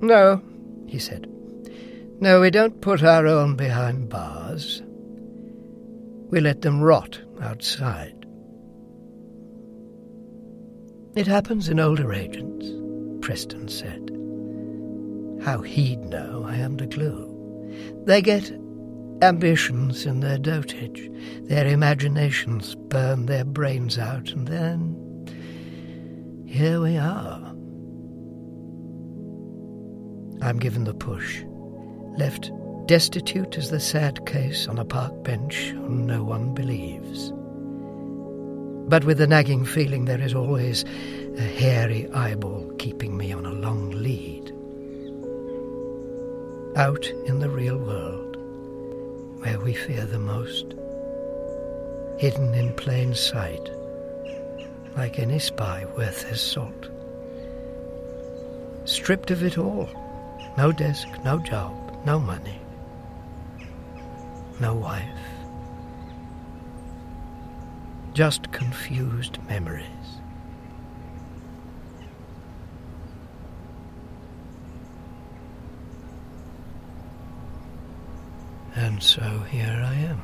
No, 0.00 0.42
he 0.86 0.98
said. 0.98 1.28
No, 2.20 2.40
we 2.40 2.50
don't 2.50 2.80
put 2.80 3.02
our 3.02 3.26
own 3.26 3.56
behind 3.56 4.08
bars. 4.08 4.82
We 6.30 6.40
let 6.40 6.62
them 6.62 6.80
rot 6.80 7.20
outside. 7.40 8.23
It 11.16 11.28
happens 11.28 11.68
in 11.68 11.78
older 11.78 12.12
agents, 12.12 12.66
Preston 13.24 13.68
said. 13.68 14.10
How 15.44 15.60
he'd 15.62 16.00
know, 16.00 16.44
I 16.44 16.54
haven't 16.54 16.80
a 16.80 16.88
clue. 16.88 17.30
They 18.04 18.20
get 18.20 18.50
ambitions 19.22 20.06
in 20.06 20.18
their 20.18 20.38
dotage, 20.38 21.08
their 21.46 21.68
imaginations 21.68 22.74
burn 22.74 23.26
their 23.26 23.44
brains 23.44 23.96
out, 23.96 24.30
and 24.30 24.48
then 24.48 24.96
here 26.48 26.80
we 26.80 26.96
are. 26.96 27.40
I'm 30.42 30.58
given 30.58 30.82
the 30.82 30.94
push, 30.94 31.44
left 32.18 32.50
destitute 32.86 33.56
as 33.56 33.70
the 33.70 33.78
sad 33.78 34.26
case 34.26 34.66
on 34.66 34.80
a 34.80 34.84
park 34.84 35.22
bench 35.22 35.68
whom 35.68 36.06
no 36.06 36.24
one 36.24 36.54
believes. 36.54 37.32
But 38.94 39.06
with 39.06 39.18
the 39.18 39.26
nagging 39.26 39.64
feeling 39.64 40.04
there 40.04 40.20
is 40.20 40.36
always 40.36 40.84
a 41.36 41.42
hairy 41.42 42.08
eyeball 42.12 42.72
keeping 42.78 43.16
me 43.16 43.32
on 43.32 43.44
a 43.44 43.50
long 43.52 43.90
lead. 43.90 44.52
Out 46.76 47.04
in 47.26 47.40
the 47.40 47.48
real 47.48 47.76
world, 47.76 48.36
where 49.40 49.58
we 49.58 49.74
fear 49.74 50.06
the 50.06 50.20
most, 50.20 50.76
hidden 52.18 52.54
in 52.54 52.72
plain 52.74 53.16
sight, 53.16 53.68
like 54.96 55.18
any 55.18 55.40
spy 55.40 55.86
worth 55.96 56.22
his 56.28 56.40
salt. 56.40 56.88
Stripped 58.84 59.32
of 59.32 59.42
it 59.42 59.58
all, 59.58 59.88
no 60.56 60.70
desk, 60.70 61.08
no 61.24 61.40
job, 61.40 61.74
no 62.06 62.20
money, 62.20 62.60
no 64.60 64.72
wife. 64.72 65.43
Just 68.14 68.52
confused 68.52 69.38
memories. 69.48 69.86
And 78.76 79.02
so 79.02 79.20
here 79.50 79.82
I 79.84 79.94
am. 79.94 80.22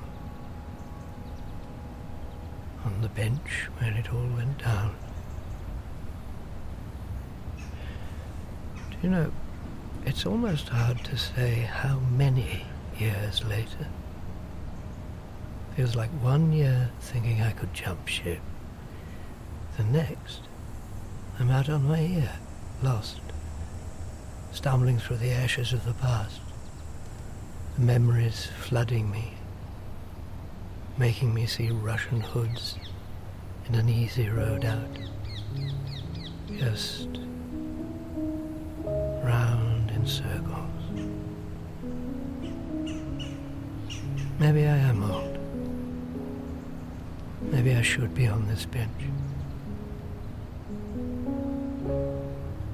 On 2.84 3.00
the 3.02 3.08
bench 3.08 3.68
where 3.78 3.92
it 3.92 4.12
all 4.12 4.28
went 4.36 4.58
down. 4.58 4.94
Do 8.90 8.96
you 9.02 9.10
know, 9.10 9.32
it's 10.06 10.24
almost 10.24 10.68
hard 10.68 11.04
to 11.06 11.16
say 11.16 11.68
how 11.68 11.98
many 11.98 12.62
years 12.96 13.44
later. 13.44 13.88
Feels 15.76 15.96
like 15.96 16.10
one 16.22 16.52
year 16.52 16.90
thinking 17.00 17.42
I 17.42 17.52
could 17.52 17.72
jump 17.72 18.06
ship. 18.08 18.40
The 19.76 19.84
next, 19.84 20.42
I'm 21.38 21.50
out 21.50 21.68
on 21.68 21.88
my 21.88 22.00
ear, 22.00 22.32
lost, 22.82 23.20
stumbling 24.52 24.98
through 24.98 25.18
the 25.18 25.32
ashes 25.32 25.72
of 25.72 25.84
the 25.84 25.94
past 25.94 26.40
the 27.76 27.86
memories 27.86 28.48
flooding 28.58 29.10
me, 29.10 29.32
making 30.98 31.32
me 31.32 31.46
see 31.46 31.70
Russian 31.70 32.20
hoods 32.20 32.76
in 33.68 33.74
an 33.74 33.88
easy 33.88 34.28
road 34.28 34.64
out. 34.64 34.98
Just 36.58 37.08
round 39.22 39.90
in 39.92 40.06
circles. 40.06 40.70
Maybe 44.38 44.66
I 44.66 44.76
am 44.76 45.10
old. 45.10 45.39
Maybe 47.62 47.76
I 47.76 47.82
should 47.82 48.14
be 48.14 48.26
on 48.26 48.46
this 48.46 48.64
bench. 48.64 49.02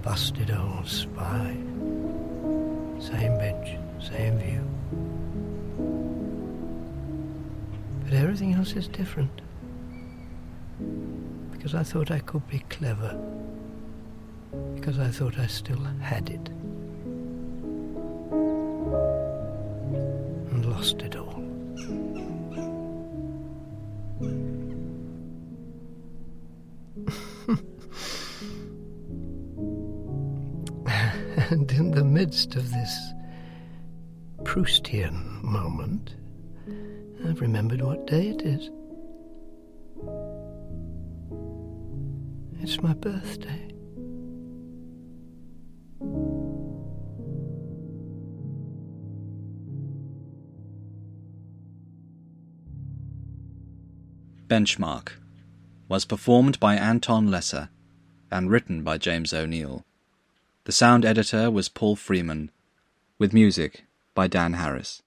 Busted 0.00 0.52
old 0.52 0.86
spy. 0.86 1.56
Same 3.00 3.36
bench, 3.36 3.80
same 4.00 4.38
view. 4.38 4.62
But 8.04 8.12
everything 8.12 8.52
else 8.52 8.74
is 8.74 8.86
different. 8.86 9.40
Because 11.50 11.74
I 11.74 11.82
thought 11.82 12.12
I 12.12 12.20
could 12.20 12.46
be 12.46 12.60
clever. 12.70 13.20
Because 14.76 15.00
I 15.00 15.08
thought 15.08 15.36
I 15.36 15.48
still 15.48 15.82
had 16.00 16.30
it. 16.30 16.48
I've 37.24 37.40
remembered 37.40 37.80
what 37.80 38.06
day 38.06 38.28
it 38.28 38.42
is. 38.42 38.70
It's 42.60 42.80
my 42.82 42.94
birthday. 42.94 43.62
Benchmark 54.48 55.12
was 55.88 56.04
performed 56.04 56.58
by 56.60 56.76
Anton 56.76 57.30
Lesser 57.30 57.68
and 58.30 58.50
written 58.50 58.82
by 58.82 58.98
James 58.98 59.32
O'Neill. 59.32 59.84
The 60.64 60.72
sound 60.72 61.04
editor 61.04 61.50
was 61.50 61.68
Paul 61.68 61.96
Freeman, 61.96 62.50
with 63.18 63.32
music 63.32 63.84
by 64.14 64.26
Dan 64.28 64.54
Harris. 64.54 65.02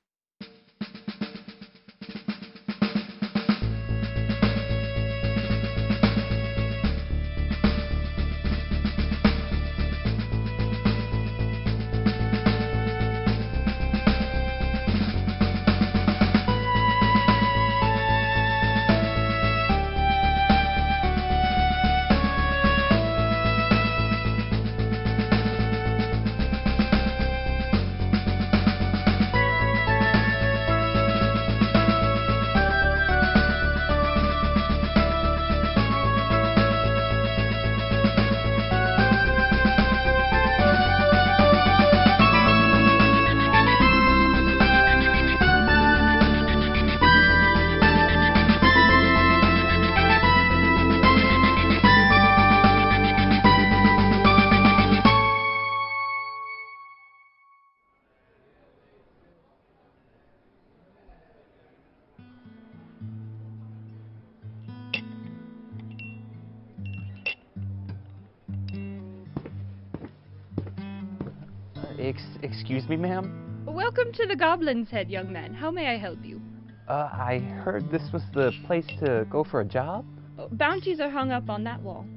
Me, 72.90 72.98
ma'am? 72.98 73.66
Welcome 73.68 74.12
to 74.14 74.26
the 74.26 74.36
Goblin's 74.36 74.90
Head, 74.90 75.12
young 75.12 75.32
man. 75.32 75.54
How 75.54 75.70
may 75.70 75.94
I 75.94 75.98
help 76.00 76.26
you? 76.26 76.42
Uh, 76.88 77.08
I 77.14 77.38
heard 77.64 77.92
this 77.92 78.02
was 78.12 78.24
the 78.34 78.52
place 78.66 78.88
to 79.00 79.28
go 79.30 79.44
for 79.44 79.62
a 79.62 79.66
job? 79.66 80.06
Oh, 80.40 80.48
bounties 80.52 81.00
are 81.00 81.10
hung 81.12 81.32
up 81.32 81.52
on 81.52 81.64
that 81.66 81.80
wall. 81.84 82.08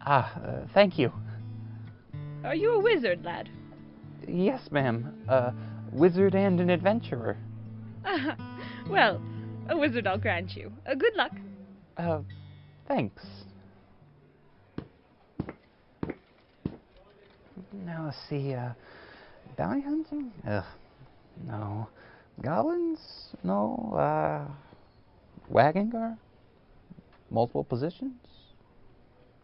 Ah, 0.00 0.42
uh, 0.42 0.66
thank 0.74 0.98
you. 0.98 1.12
Are 2.42 2.56
you 2.56 2.72
a 2.72 2.80
wizard, 2.80 3.24
lad? 3.24 3.50
Yes, 4.26 4.60
ma'am. 4.72 5.14
Uh, 5.28 5.52
wizard 5.92 6.34
and 6.34 6.58
an 6.58 6.70
adventurer. 6.70 7.36
well, 8.90 9.22
a 9.68 9.78
wizard 9.78 10.08
I'll 10.08 10.18
grant 10.18 10.56
you. 10.56 10.72
Uh, 10.88 10.96
good 10.96 11.14
luck. 11.14 11.32
Uh, 11.96 12.22
thanks. 12.88 13.22
Now 17.72 18.06
let's 18.06 18.18
see, 18.28 18.54
uh, 18.54 18.70
bounty 19.60 19.82
hunting? 19.82 20.32
Ugh, 20.48 20.64
no. 21.46 21.86
Goblins? 22.40 22.98
No. 23.44 23.92
Uh, 23.94 24.50
wagon 25.50 25.90
car? 25.90 26.16
Multiple 27.30 27.64
positions? 27.64 28.14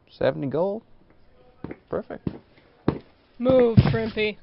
70 0.08 0.46
gold? 0.46 0.82
Perfect. 1.90 2.30
Move, 3.38 3.76
Shrimpy. 3.76 4.38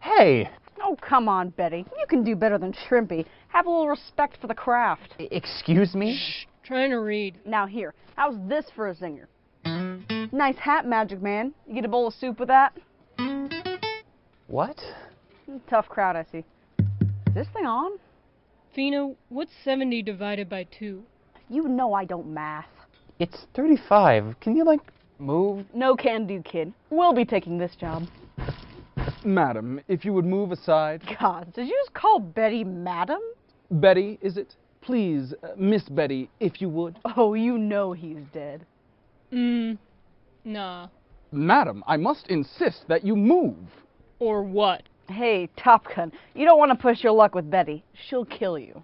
Hey! 0.00 0.48
Oh, 0.82 0.96
come 1.06 1.28
on, 1.28 1.50
Betty. 1.50 1.84
You 1.98 2.06
can 2.08 2.24
do 2.24 2.34
better 2.34 2.56
than 2.56 2.72
Shrimpy. 2.72 3.26
Have 3.48 3.66
a 3.66 3.70
little 3.70 3.88
respect 3.90 4.38
for 4.40 4.46
the 4.46 4.54
craft. 4.54 5.16
E- 5.18 5.28
Excuse 5.30 5.94
me? 5.94 6.16
Shh, 6.16 6.46
trying 6.64 6.90
to 6.90 7.00
read. 7.00 7.36
Now, 7.44 7.66
here, 7.66 7.92
how's 8.16 8.36
this 8.48 8.64
for 8.74 8.88
a 8.88 8.94
zinger? 8.94 9.26
Nice 10.32 10.56
hat, 10.56 10.86
Magic 10.86 11.20
Man. 11.20 11.52
You 11.66 11.74
get 11.74 11.84
a 11.84 11.88
bowl 11.88 12.06
of 12.06 12.14
soup 12.14 12.38
with 12.40 12.48
that? 12.48 12.72
What? 14.48 14.80
Tough 15.68 15.88
crowd, 15.88 16.16
I 16.16 16.24
see. 16.32 16.44
Is 16.78 17.34
this 17.34 17.46
thing 17.52 17.66
on? 17.66 17.98
Fina, 18.74 19.12
what's 19.28 19.52
70 19.62 20.02
divided 20.02 20.48
by 20.48 20.66
2? 20.78 21.02
You 21.50 21.68
know 21.68 21.92
I 21.92 22.06
don't 22.06 22.32
math. 22.32 22.66
It's 23.18 23.46
35. 23.54 24.40
Can 24.40 24.56
you, 24.56 24.64
like, 24.64 24.80
move? 25.18 25.66
No 25.74 25.94
can 25.94 26.26
do, 26.26 26.42
kid. 26.42 26.72
We'll 26.88 27.12
be 27.12 27.26
taking 27.26 27.58
this 27.58 27.76
job. 27.76 28.04
Madam, 29.22 29.82
if 29.86 30.06
you 30.06 30.14
would 30.14 30.24
move 30.24 30.50
aside. 30.50 31.02
God, 31.20 31.52
did 31.52 31.68
you 31.68 31.78
just 31.84 31.92
call 31.92 32.18
Betty 32.18 32.64
Madam? 32.64 33.20
Betty, 33.70 34.18
is 34.22 34.38
it? 34.38 34.56
Please, 34.80 35.34
uh, 35.42 35.48
Miss 35.58 35.86
Betty, 35.90 36.30
if 36.40 36.62
you 36.62 36.70
would. 36.70 36.98
Oh, 37.16 37.34
you 37.34 37.58
know 37.58 37.92
he's 37.92 38.22
dead. 38.32 38.64
Mmm, 39.30 39.76
nah. 40.44 40.88
Madam, 41.32 41.84
I 41.86 41.98
must 41.98 42.28
insist 42.28 42.84
that 42.88 43.04
you 43.04 43.14
move. 43.14 43.56
Or 44.18 44.42
what? 44.42 44.82
Hey, 45.08 45.48
Top 45.56 45.84
Gun, 45.94 46.12
you 46.34 46.44
don't 46.44 46.58
want 46.58 46.70
to 46.70 46.76
push 46.76 47.02
your 47.02 47.12
luck 47.12 47.34
with 47.34 47.50
Betty. 47.50 47.84
She'll 48.08 48.24
kill 48.24 48.58
you. 48.58 48.82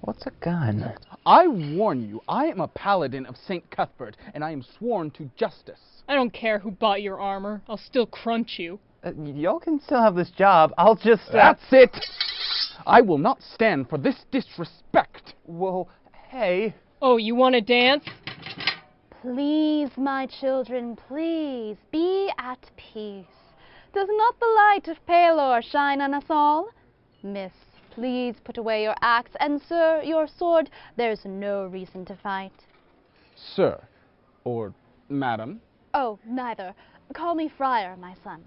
What's 0.00 0.26
a 0.26 0.32
gun? 0.42 0.92
I 1.24 1.46
warn 1.46 2.08
you, 2.08 2.20
I 2.28 2.46
am 2.46 2.60
a 2.60 2.66
paladin 2.66 3.24
of 3.24 3.36
St. 3.36 3.68
Cuthbert, 3.70 4.16
and 4.34 4.42
I 4.42 4.50
am 4.50 4.64
sworn 4.76 5.12
to 5.12 5.30
justice. 5.36 5.78
I 6.08 6.14
don't 6.16 6.32
care 6.32 6.58
who 6.58 6.72
bought 6.72 7.02
your 7.02 7.20
armor. 7.20 7.62
I'll 7.68 7.78
still 7.78 8.06
crunch 8.06 8.58
you. 8.58 8.80
Uh, 9.04 9.12
y'all 9.14 9.60
can 9.60 9.80
still 9.80 10.02
have 10.02 10.16
this 10.16 10.30
job. 10.30 10.74
I'll 10.76 10.96
just. 10.96 11.28
Uh, 11.28 11.34
That's 11.34 11.62
it! 11.70 11.96
I 12.84 13.00
will 13.00 13.18
not 13.18 13.40
stand 13.54 13.88
for 13.88 13.96
this 13.96 14.16
disrespect. 14.32 15.34
Whoa, 15.44 15.88
hey. 16.28 16.74
Oh, 17.00 17.16
you 17.16 17.36
want 17.36 17.54
to 17.54 17.60
dance? 17.60 18.04
Please, 19.20 19.90
my 19.96 20.26
children, 20.40 20.96
please, 21.08 21.76
be 21.92 22.30
at 22.38 22.58
peace. 22.76 23.26
Does 23.94 24.08
not 24.10 24.40
the 24.40 24.46
light 24.46 24.88
of 24.88 25.04
Palor 25.06 25.60
shine 25.62 26.00
on 26.00 26.14
us 26.14 26.24
all? 26.30 26.70
Miss, 27.22 27.52
please 27.90 28.36
put 28.42 28.56
away 28.56 28.82
your 28.84 28.94
axe, 29.02 29.32
and 29.38 29.60
sir, 29.68 30.00
your 30.02 30.26
sword. 30.26 30.70
There's 30.96 31.24
no 31.24 31.66
reason 31.66 32.04
to 32.06 32.16
fight. 32.16 32.52
Sir, 33.36 33.80
or 34.44 34.72
madam, 35.08 35.60
Oh, 35.94 36.18
neither. 36.26 36.74
Call 37.12 37.34
me 37.34 37.48
Friar, 37.48 37.96
my 37.96 38.14
son. 38.24 38.42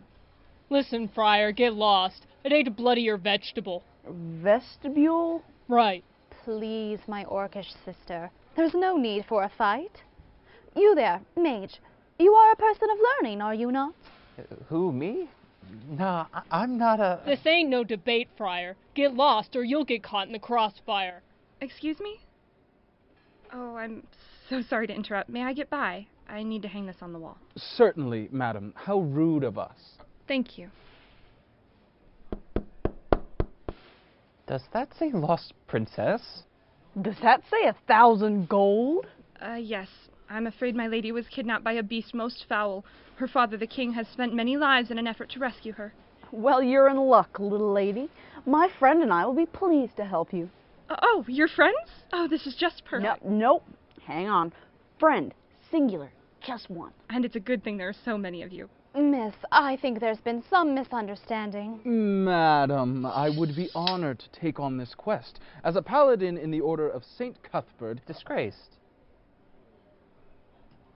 Listen, 0.72 1.08
Friar, 1.08 1.52
get 1.52 1.74
lost. 1.76 2.26
I'd 2.44 2.52
hate 2.52 2.64
to 2.64 2.72
bloody 2.72 3.02
your 3.02 3.18
vegetable. 3.18 3.84
Vestibule? 4.08 5.44
Right. 5.68 6.04
Please, 6.44 7.00
my 7.08 7.24
orcish 7.26 7.72
sister. 7.86 8.32
There's 8.56 8.74
no 8.74 8.98
need 8.98 9.26
for 9.26 9.44
a 9.44 9.52
fight. 9.58 10.02
You 10.76 10.96
there, 10.96 11.22
mage. 11.38 11.80
You 12.18 12.34
are 12.34 12.52
a 12.52 12.56
person 12.56 12.90
of 12.90 12.98
learning, 12.98 13.42
are 13.42 13.54
you 13.54 13.72
not? 13.72 13.94
Who, 14.68 14.92
me? 14.92 15.30
No, 15.90 16.26
I- 16.34 16.42
I'm 16.52 16.78
not 16.78 17.00
a. 17.00 17.22
This 17.26 17.46
ain't 17.46 17.70
no 17.70 17.84
debate, 17.84 18.28
Friar. 18.38 18.76
Get 18.96 19.14
lost 19.14 19.56
or 19.56 19.64
you'll 19.64 19.86
get 19.86 20.04
caught 20.04 20.28
in 20.28 20.34
the 20.34 20.40
crossfire. 20.40 21.22
Excuse 21.62 22.00
me? 22.00 22.20
Oh, 23.54 23.76
I'm 23.76 24.04
so 24.50 24.62
sorry 24.62 24.88
to 24.88 24.94
interrupt. 24.94 25.30
May 25.30 25.44
I 25.44 25.54
get 25.54 25.70
by? 25.70 26.08
I 26.28 26.44
need 26.44 26.64
to 26.64 26.68
hang 26.68 26.86
this 26.88 26.98
on 27.02 27.14
the 27.14 27.20
wall. 27.20 27.38
certainly, 27.56 28.28
madam. 28.32 28.74
How 28.76 29.00
rude 29.00 29.44
of 29.44 29.58
us. 29.60 29.78
Thank 30.28 30.58
you. 30.58 30.70
Does 34.48 34.62
that 34.74 34.90
say 35.00 35.12
Lost 35.12 35.54
Princess? 35.68 36.22
Does 37.02 37.16
that 37.22 37.42
say 37.50 37.68
a 37.68 37.76
thousand 37.88 38.48
gold? 38.48 39.08
Uh, 39.42 39.56
yes. 39.56 39.88
I'm 40.30 40.48
afraid 40.48 40.76
my 40.76 40.88
lady 40.88 41.12
was 41.12 41.28
kidnapped 41.28 41.64
by 41.64 41.74
a 41.74 41.84
beast 41.84 42.14
most 42.14 42.46
foul. 42.50 42.84
Her 43.18 43.28
father, 43.28 43.58
the 43.58 43.68
king, 43.68 43.94
has 43.94 44.08
spent 44.08 44.34
many 44.34 44.58
lives 44.58 44.90
in 44.92 44.98
an 44.98 45.08
effort 45.08 45.30
to 45.32 45.40
rescue 45.40 45.74
her. 45.74 45.94
Well, 46.32 46.64
you're 46.64 46.90
in 46.90 46.98
luck, 46.98 47.40
little 47.40 47.72
lady. 47.72 48.10
My 48.46 48.68
friend 48.80 49.04
and 49.04 49.14
I 49.14 49.26
will 49.26 49.36
be 49.36 49.46
pleased 49.46 49.96
to 49.98 50.06
help 50.06 50.34
you. 50.34 50.50
Uh, 50.90 50.98
oh, 51.02 51.26
you're 51.28 51.48
friends? 51.48 51.78
Oh, 52.12 52.28
this 52.28 52.46
is 52.48 52.56
just 52.56 52.84
perfect. 52.86 53.24
No, 53.24 53.32
nope. 53.32 53.64
Hang 54.06 54.28
on. 54.28 54.52
Friend, 55.00 55.34
singular, 55.72 56.12
just 56.46 56.70
one. 56.70 56.92
And 57.10 57.24
it's 57.24 57.36
a 57.36 57.40
good 57.40 57.64
thing 57.64 57.78
there 57.78 57.90
are 57.90 57.96
so 58.04 58.18
many 58.18 58.42
of 58.44 58.52
you. 58.52 58.70
Miss, 58.96 59.34
I 59.52 59.78
think 59.78 60.00
there's 60.00 60.20
been 60.20 60.44
some 60.50 60.74
misunderstanding. 60.74 61.82
Madam, 61.84 63.06
I 63.06 63.30
would 63.30 63.56
be 63.56 63.70
honored 63.76 64.20
to 64.20 64.40
take 64.40 64.60
on 64.60 64.78
this 64.78 64.96
quest. 64.96 65.40
As 65.64 65.76
a 65.76 65.82
paladin 65.82 66.38
in 66.38 66.50
the 66.50 66.62
Order 66.62 66.90
of 66.90 67.04
St. 67.04 67.38
Cuthbert. 67.44 68.00
Disgraced. 68.06 68.78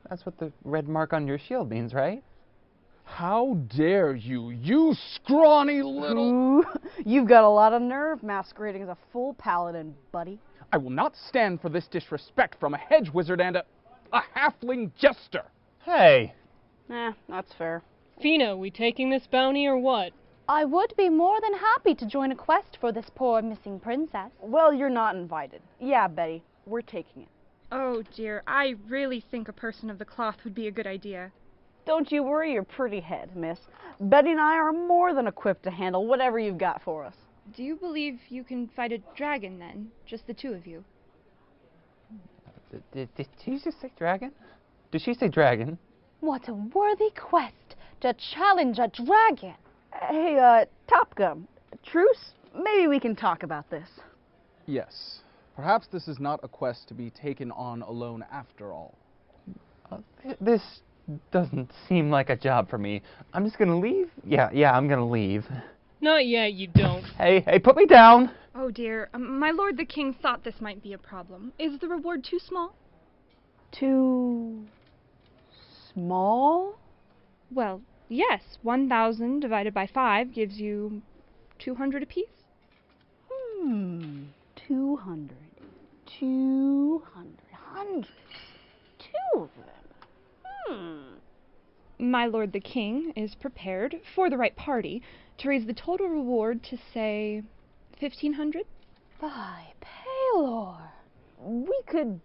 That's 0.10 0.26
what 0.26 0.38
the 0.39 0.51
red 0.64 0.88
mark 0.88 1.14
on 1.14 1.28
your 1.28 1.38
shield 1.38 1.70
means, 1.70 1.93
right? 1.93 2.24
How 3.03 3.57
dare 3.76 4.16
you, 4.16 4.49
you 4.51 4.95
scrawny 5.14 5.82
little. 5.82 6.60
Ooh, 6.60 6.64
you've 7.05 7.28
got 7.28 7.43
a 7.43 7.49
lot 7.49 7.74
of 7.74 7.82
nerve 7.82 8.24
masquerading 8.24 8.84
as 8.84 8.89
a 8.89 8.97
full 9.12 9.34
paladin, 9.36 9.95
buddy. 10.12 10.39
I 10.72 10.78
will 10.78 10.91
not 10.91 11.16
stand 11.28 11.62
for 11.62 11.70
this 11.70 11.88
disrespect 11.88 12.60
from 12.60 12.74
a 12.74 12.78
hedge 12.78 13.10
wizard 13.12 13.41
and 13.41 13.57
a. 13.57 13.64
a 14.14 14.22
halfling 14.36 14.91
jester. 14.97 15.43
Hey! 15.84 16.34
Eh, 16.91 17.12
that's 17.28 17.53
fair. 17.53 17.84
Fina, 18.22 18.55
we 18.55 18.70
taking 18.70 19.10
this 19.10 19.28
bounty 19.32 19.66
or 19.66 19.78
what? 19.78 20.12
I 20.47 20.66
would 20.66 20.93
be 20.97 21.10
more 21.10 21.39
than 21.41 21.53
happy 21.53 21.93
to 21.95 22.07
join 22.07 22.32
a 22.32 22.36
quest 22.36 22.78
for 22.82 22.91
this 22.91 23.05
poor 23.14 23.41
missing 23.41 23.80
princess. 23.80 24.32
Well, 24.41 24.74
you're 24.74 24.89
not 24.89 25.16
invited. 25.16 25.62
Yeah, 25.80 26.07
Betty, 26.07 26.43
we're 26.66 26.82
taking 26.82 27.24
it. 27.24 27.30
Oh 27.72 28.03
dear, 28.15 28.41
I 28.47 28.76
really 28.88 29.24
think 29.32 29.47
a 29.47 29.53
person 29.53 29.89
of 29.89 29.99
the 29.99 30.05
cloth 30.05 30.38
would 30.43 30.55
be 30.55 30.67
a 30.67 30.72
good 30.72 30.88
idea. 30.88 31.32
Don't 31.86 32.11
you 32.11 32.24
worry 32.24 32.53
your 32.53 32.63
pretty 32.63 32.99
head, 32.99 33.36
miss. 33.36 33.59
Betty 33.99 34.32
and 34.32 34.39
I 34.39 34.55
are 34.55 34.74
more 34.74 35.13
than 35.13 35.28
equipped 35.28 35.63
to 35.63 35.72
handle 35.72 36.07
whatever 36.07 36.39
you've 36.39 36.57
got 36.57 36.82
for 36.84 37.03
us. 37.05 37.15
Do 37.55 37.63
you 37.63 37.76
believe 37.76 38.20
you 38.30 38.43
can 38.43 38.67
fight 38.76 38.91
a 38.91 38.99
dragon 39.15 39.59
then? 39.59 39.89
Just 40.05 40.26
the 40.28 40.34
two 40.34 40.53
of 40.53 40.65
you? 40.67 40.84
Did, 42.72 42.84
did, 42.91 43.09
did 43.15 43.28
you 43.45 43.59
just 43.59 43.82
say 43.82 43.91
dragon? 43.97 44.32
Did 44.91 45.01
she 45.01 45.13
say 45.13 45.28
dragon? 45.28 45.78
What 46.20 46.47
a 46.47 46.53
worthy 46.53 47.11
quest 47.11 47.76
to 48.01 48.13
challenge 48.36 48.78
a 48.80 48.88
dragon. 48.88 49.55
Hey, 49.91 50.38
uh, 50.38 50.65
Top 50.88 51.15
Gun, 51.15 51.47
Truce, 51.84 52.32
maybe 52.55 52.88
we 52.88 52.99
can 52.99 53.15
talk 53.15 53.43
about 53.43 53.70
this. 53.70 53.89
Yes. 54.65 55.20
Perhaps 55.60 55.88
this 55.91 56.07
is 56.07 56.22
not 56.22 56.39
a 56.41 56.47
quest 56.47 56.88
to 56.88 56.93
be 56.93 57.10
taken 57.10 57.51
on 57.51 57.82
alone 57.82 58.24
after 58.32 58.72
all. 58.72 58.95
Uh, 59.91 59.97
this 60.39 60.62
doesn't 61.34 61.70
seem 61.89 62.10
like 62.10 62.30
a 62.30 62.38
job 62.38 62.70
for 62.70 62.78
me. 62.78 63.01
I'm 63.34 63.43
just 63.43 63.57
gonna 63.57 63.78
leave? 63.78 64.10
Yeah, 64.24 64.49
yeah, 64.53 64.72
I'm 64.72 64.88
gonna 64.88 65.10
leave. 65.10 65.45
Not 65.99 66.26
yet, 66.26 66.53
you 66.53 66.68
don't. 66.68 67.03
Hey, 67.18 67.41
hey, 67.41 67.60
put 67.60 67.76
me 67.76 67.86
down! 67.86 68.32
Oh 68.55 68.72
dear, 68.72 69.10
um, 69.14 69.38
my 69.38 69.51
lord 69.51 69.76
the 69.76 69.84
king 69.84 70.16
thought 70.22 70.45
this 70.45 70.62
might 70.62 70.82
be 70.82 70.93
a 70.93 70.97
problem. 70.97 71.51
Is 71.60 71.78
the 71.82 71.89
reward 71.89 72.24
too 72.24 72.39
small? 72.39 72.74
Too 73.74 74.64
small? 75.93 76.80
Well, 77.51 77.82
yes. 78.07 78.43
1,000 78.62 79.41
divided 79.41 79.74
by 79.74 79.88
5 79.88 80.34
gives 80.34 80.57
you 80.57 81.01
200 81.60 82.01
apiece. 82.01 82.28
Hmm. 83.30 84.28
200. 84.66 85.48
200. 86.20 87.38
Hundreds. 87.51 88.07
Two 88.97 89.41
of 89.41 89.49
them. 89.55 89.80
Hmm. 90.68 91.20
My 91.99 92.26
lord 92.26 92.53
the 92.53 92.60
king 92.60 93.12
is 93.16 93.36
prepared, 93.36 93.95
for 94.16 94.30
the 94.30 94.38
right 94.38 94.55
party, 94.55 95.03
to 95.39 95.49
raise 95.49 95.66
the 95.66 95.74
total 95.74 96.07
reward 96.07 96.64
to, 96.64 96.78
say, 96.93 97.43
1,500? 97.99 98.64
By 99.20 99.66
Paylor. 99.82 100.78
We 101.41 101.82
could 101.88 102.22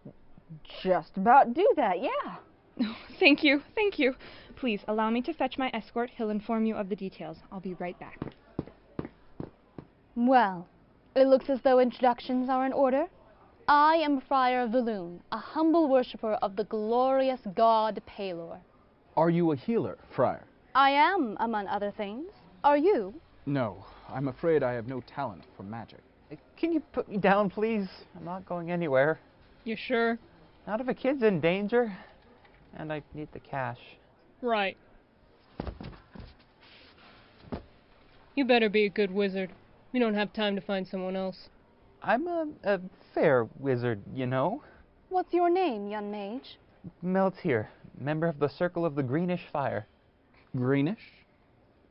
just 0.83 1.17
about 1.17 1.55
do 1.55 1.69
that, 1.77 2.01
yeah. 2.01 2.37
Oh, 2.83 2.97
thank 3.21 3.43
you, 3.43 3.63
thank 3.75 3.99
you. 3.99 4.15
Please 4.57 4.81
allow 4.89 5.11
me 5.11 5.21
to 5.23 5.33
fetch 5.35 5.59
my 5.59 5.71
escort. 5.75 6.11
He'll 6.17 6.31
inform 6.31 6.65
you 6.65 6.77
of 6.77 6.89
the 6.89 6.97
details. 6.97 7.39
I'll 7.51 7.61
be 7.61 7.75
right 7.75 7.99
back. 7.99 8.21
Well, 10.17 10.69
it 11.17 11.27
looks 11.27 11.51
as 11.51 11.61
though 11.63 11.81
introductions 11.81 12.49
are 12.49 12.65
in 12.65 12.73
order. 12.73 13.07
I 13.67 13.97
am 13.97 14.21
Friar 14.21 14.65
of 14.65 14.73
Valoon, 14.73 15.21
a 15.33 15.39
humble 15.39 15.89
worshipper 15.89 16.35
of 16.43 16.55
the 16.55 16.65
glorious 16.65 17.41
god 17.55 18.03
Paylor. 18.07 18.59
Are 19.17 19.31
you 19.31 19.53
a 19.53 19.57
healer, 19.57 19.97
Friar? 20.15 20.45
I 20.75 20.91
am, 20.91 21.39
among 21.41 21.69
other 21.69 21.91
things. 21.91 22.27
Are 22.63 22.77
you? 22.77 23.15
No, 23.47 23.87
I'm 24.11 24.29
afraid 24.29 24.63
I 24.63 24.75
have 24.75 24.87
no 24.87 25.01
talent 25.01 25.45
for 25.57 25.63
magic. 25.63 26.01
Eh, 26.31 26.37
can 26.59 26.75
you 26.75 26.81
put 26.81 27.09
me 27.09 27.17
down, 27.17 27.49
please? 27.49 27.89
I'm 28.15 28.25
not 28.27 28.45
going 28.45 28.71
anywhere. 28.71 29.19
You 29.65 29.77
sure? 29.77 30.19
Not 30.67 30.83
if 30.83 30.89
a 30.89 30.95
kid's 30.95 31.23
in 31.23 31.41
danger. 31.41 31.97
And 32.77 32.93
I 32.93 33.03
need 33.15 33.29
the 33.33 33.41
cash. 33.41 33.81
Right. 34.43 34.77
You 38.35 38.45
better 38.45 38.69
be 38.69 38.85
a 38.85 38.91
good 38.91 39.11
wizard. 39.11 39.53
We 39.95 40.01
don't 40.01 40.15
have 40.15 40.35
time 40.35 40.55
to 40.55 40.61
find 40.61 40.87
someone 40.87 41.17
else. 41.17 41.49
I'm 42.07 42.29
a, 42.29 42.47
a 42.65 42.81
fair 43.15 43.49
wizard, 43.59 43.99
you 44.15 44.27
know. 44.27 44.63
What's 45.09 45.33
your 45.33 45.49
name, 45.49 45.89
young 45.89 46.11
mage? 46.11 46.59
Meltier, 47.03 47.69
member 47.99 48.27
of 48.27 48.39
the 48.39 48.49
Circle 48.49 48.85
of 48.85 48.95
the 48.95 49.03
Greenish 49.03 49.41
Fire. 49.51 49.87
Greenish? 50.55 50.99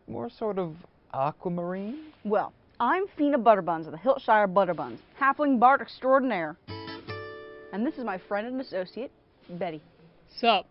More 0.08 0.30
sort 0.30 0.60
of 0.60 0.76
aquamarine? 1.16 1.98
Well, 2.24 2.54
I'm 2.80 3.06
Fina 3.18 3.40
Butterbuns 3.40 3.88
of 3.88 3.92
the 3.92 3.98
Hiltshire 3.98 4.48
Butterbuns, 4.54 5.00
halfling 5.20 5.60
bard 5.60 5.82
extraordinaire. 5.82 6.58
And 7.72 7.84
this 7.84 7.96
is 7.96 8.04
my 8.04 8.20
friend 8.20 8.46
and 8.46 8.62
associate, 8.62 9.12
Betty. 9.50 9.82
Sup? 10.40 10.68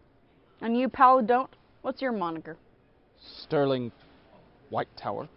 And 0.61 0.79
you, 0.79 0.89
pal, 0.89 1.21
don't? 1.21 1.51
What's 1.81 2.01
your 2.01 2.13
moniker? 2.13 2.57
Sterling 3.21 3.91
White 4.71 4.97
Tower. 4.97 5.29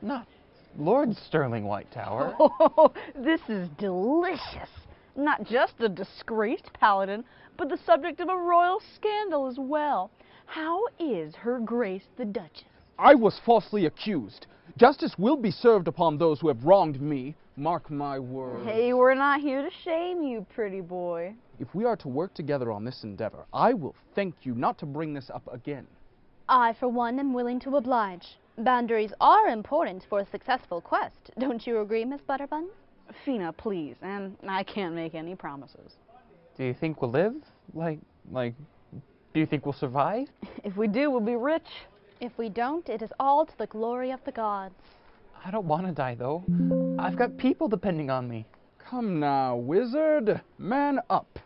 Not 0.00 0.26
Lord 0.78 1.14
Sterling 1.16 1.64
White 1.64 1.90
Tower. 1.92 2.34
Oh, 2.40 2.92
this 3.14 3.40
is 3.48 3.68
delicious. 3.78 4.68
Not 5.16 5.44
just 5.44 5.74
a 5.80 5.88
disgraced 5.88 6.72
paladin, 6.72 7.24
but 7.56 7.68
the 7.68 7.78
subject 7.84 8.20
of 8.20 8.28
a 8.28 8.36
royal 8.36 8.80
scandal 8.96 9.46
as 9.46 9.58
well. 9.58 10.10
How 10.46 10.82
is 10.98 11.34
Her 11.34 11.58
Grace 11.58 12.04
the 12.16 12.24
Duchess? 12.24 12.64
I 12.98 13.14
was 13.14 13.40
falsely 13.44 13.86
accused. 13.86 14.46
Justice 14.76 15.14
will 15.18 15.36
be 15.36 15.50
served 15.50 15.88
upon 15.88 16.16
those 16.16 16.40
who 16.40 16.48
have 16.48 16.64
wronged 16.64 17.00
me. 17.00 17.34
Mark 17.56 17.90
my 17.90 18.18
words. 18.18 18.64
Hey, 18.64 18.94
we're 18.94 19.14
not 19.14 19.40
here 19.40 19.62
to 19.62 19.70
shame 19.84 20.22
you, 20.22 20.46
pretty 20.54 20.80
boy. 20.80 21.34
If 21.58 21.74
we 21.74 21.84
are 21.84 21.96
to 21.96 22.08
work 22.08 22.32
together 22.32 22.72
on 22.72 22.84
this 22.84 23.04
endeavor, 23.04 23.44
I 23.52 23.74
will 23.74 23.94
thank 24.14 24.34
you 24.42 24.54
not 24.54 24.78
to 24.78 24.86
bring 24.86 25.12
this 25.12 25.28
up 25.28 25.46
again. 25.52 25.86
I, 26.48 26.72
for 26.80 26.88
one, 26.88 27.18
am 27.18 27.34
willing 27.34 27.60
to 27.60 27.76
oblige. 27.76 28.38
Boundaries 28.58 29.12
are 29.20 29.48
important 29.48 30.04
for 30.08 30.20
a 30.20 30.26
successful 30.30 30.80
quest. 30.80 31.30
Don't 31.38 31.66
you 31.66 31.80
agree, 31.80 32.04
Miss 32.04 32.20
Butterbuns? 32.20 32.70
Fina, 33.24 33.52
please, 33.52 33.96
and 34.02 34.36
I 34.46 34.62
can't 34.62 34.94
make 34.94 35.14
any 35.14 35.34
promises. 35.34 35.96
Do 36.56 36.64
you 36.64 36.74
think 36.74 37.00
we'll 37.00 37.10
live? 37.10 37.34
Like, 37.74 37.98
like, 38.30 38.54
do 39.32 39.40
you 39.40 39.46
think 39.46 39.64
we'll 39.64 39.72
survive? 39.72 40.28
If 40.64 40.76
we 40.76 40.86
do, 40.86 41.10
we'll 41.10 41.20
be 41.20 41.36
rich. 41.36 41.66
If 42.20 42.32
we 42.38 42.48
don't, 42.48 42.88
it 42.88 43.02
is 43.02 43.10
all 43.18 43.44
to 43.46 43.52
the 43.58 43.66
glory 43.66 44.10
of 44.12 44.20
the 44.24 44.32
gods. 44.32 44.74
I 45.44 45.50
don't 45.50 45.66
want 45.66 45.86
to 45.86 45.92
die, 45.92 46.14
though. 46.14 46.44
I've 46.98 47.16
got 47.16 47.36
people 47.36 47.68
depending 47.68 48.10
on 48.10 48.28
me. 48.28 48.46
Come 48.78 49.18
now, 49.18 49.56
wizard. 49.56 50.40
Man 50.58 51.00
up. 51.10 51.38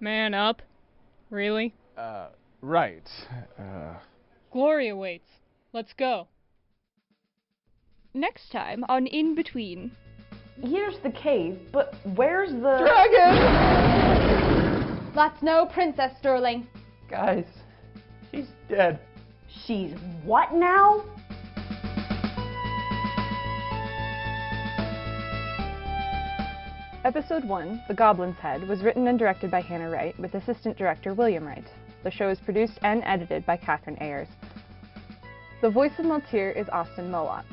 Man 0.00 0.34
up? 0.34 0.60
Really? 1.30 1.74
Uh, 1.96 2.26
right. 2.60 3.08
Uh. 3.58 3.94
Glory 4.52 4.88
awaits. 4.88 5.30
Let's 5.74 5.92
go. 5.92 6.28
Next 8.14 8.52
time 8.52 8.84
on 8.88 9.08
Inn 9.08 9.34
Between. 9.34 9.90
Here's 10.62 11.00
the 11.02 11.10
cave, 11.10 11.58
but 11.72 11.96
where's 12.14 12.52
the. 12.52 12.78
Dragon! 12.78 13.34
That's 15.16 15.42
no 15.42 15.66
Princess 15.66 16.12
Sterling. 16.20 16.68
Guys, 17.10 17.46
she's 18.30 18.46
dead. 18.68 19.00
She's 19.48 19.94
what 20.22 20.54
now? 20.54 21.02
Episode 27.04 27.44
1, 27.44 27.82
The 27.88 27.94
Goblin's 27.94 28.38
Head, 28.38 28.68
was 28.68 28.82
written 28.82 29.08
and 29.08 29.18
directed 29.18 29.50
by 29.50 29.60
Hannah 29.60 29.90
Wright, 29.90 30.16
with 30.20 30.34
assistant 30.34 30.78
director 30.78 31.14
William 31.14 31.44
Wright. 31.44 31.66
The 32.04 32.12
show 32.12 32.28
is 32.28 32.38
produced 32.38 32.78
and 32.82 33.02
edited 33.04 33.44
by 33.44 33.56
Catherine 33.56 33.98
Ayers. 34.00 34.28
The 35.64 35.70
voice 35.70 35.92
of 35.98 36.04
Maltier 36.04 36.54
is 36.54 36.68
Austin 36.68 37.10
Mowat. 37.10 37.46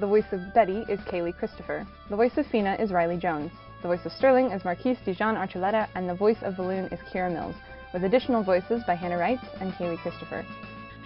The 0.00 0.08
voice 0.08 0.24
of 0.32 0.52
Betty 0.54 0.84
is 0.88 0.98
Kaylee 1.02 1.38
Christopher. 1.38 1.86
The 2.10 2.16
voice 2.16 2.36
of 2.36 2.48
Fina 2.48 2.74
is 2.80 2.90
Riley 2.90 3.16
Jones. 3.16 3.52
The 3.80 3.86
voice 3.86 4.04
of 4.04 4.10
Sterling 4.10 4.50
is 4.50 4.64
Marquise 4.64 4.98
Dijon 5.04 5.36
Archuleta, 5.36 5.86
and 5.94 6.08
the 6.08 6.16
voice 6.16 6.38
of 6.42 6.54
Valoon 6.54 6.92
is 6.92 6.98
Kira 7.12 7.32
Mills, 7.32 7.54
with 7.94 8.02
additional 8.02 8.42
voices 8.42 8.82
by 8.88 8.96
Hannah 8.96 9.18
Wright 9.18 9.38
and 9.60 9.72
Kaylee 9.74 9.98
Christopher. 9.98 10.44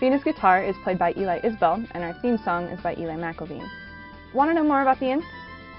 Fina's 0.00 0.24
guitar 0.24 0.64
is 0.64 0.74
played 0.82 0.98
by 0.98 1.12
Eli 1.18 1.38
Isbell, 1.40 1.86
and 1.90 2.02
our 2.02 2.14
theme 2.22 2.38
song 2.38 2.64
is 2.68 2.80
by 2.80 2.94
Eli 2.94 3.16
McIlveen. 3.16 3.68
Want 4.32 4.48
to 4.48 4.54
know 4.54 4.64
more 4.64 4.80
about 4.80 5.00
the 5.00 5.10
inn? 5.10 5.22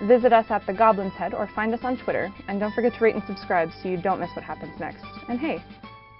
Visit 0.03 0.33
us 0.33 0.45
at 0.51 0.67
the 0.67 0.73
Goblin's 0.73 1.13
Head 1.13 1.33
or 1.33 1.49
find 1.55 1.73
us 1.73 1.83
on 1.83 1.97
Twitter, 1.97 2.31
and 2.47 2.59
don't 2.59 2.75
forget 2.75 2.93
to 2.93 3.03
rate 3.03 3.15
and 3.15 3.23
subscribe 3.25 3.71
so 3.81 3.89
you 3.89 3.97
don't 3.97 4.19
miss 4.19 4.29
what 4.35 4.45
happens 4.45 4.79
next. 4.79 5.03
And 5.29 5.39
hey, 5.39 5.63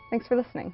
thanks 0.09 0.25
for 0.25 0.35
listening. 0.35 0.73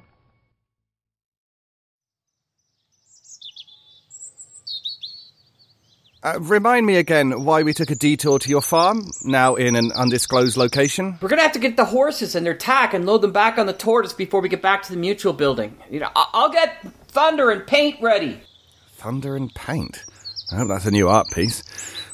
Uh, 6.22 6.38
remind 6.40 6.84
me 6.84 6.96
again 6.96 7.44
why 7.44 7.62
we 7.62 7.72
took 7.72 7.90
a 7.90 7.94
detour 7.94 8.38
to 8.38 8.50
your 8.50 8.60
farm, 8.60 9.10
now 9.24 9.54
in 9.54 9.74
an 9.74 9.90
undisclosed 9.92 10.56
location. 10.56 11.16
We're 11.22 11.30
gonna 11.30 11.40
have 11.42 11.52
to 11.52 11.58
get 11.58 11.78
the 11.78 11.86
horses 11.86 12.34
and 12.34 12.44
their 12.44 12.54
tack 12.54 12.92
and 12.92 13.06
load 13.06 13.22
them 13.22 13.32
back 13.32 13.56
on 13.56 13.64
the 13.66 13.72
tortoise 13.72 14.12
before 14.12 14.42
we 14.42 14.50
get 14.50 14.60
back 14.60 14.82
to 14.82 14.92
the 14.92 14.98
mutual 14.98 15.32
building. 15.32 15.74
You 15.90 16.00
know, 16.00 16.10
I- 16.14 16.26
I'll 16.34 16.50
get 16.52 16.86
thunder 17.08 17.50
and 17.50 17.66
paint 17.66 17.96
ready. 18.02 18.38
Thunder 18.98 19.34
and 19.34 19.52
paint. 19.54 20.04
I 20.52 20.56
hope 20.56 20.68
that's 20.68 20.84
a 20.84 20.90
new 20.90 21.08
art 21.08 21.28
piece. 21.32 21.62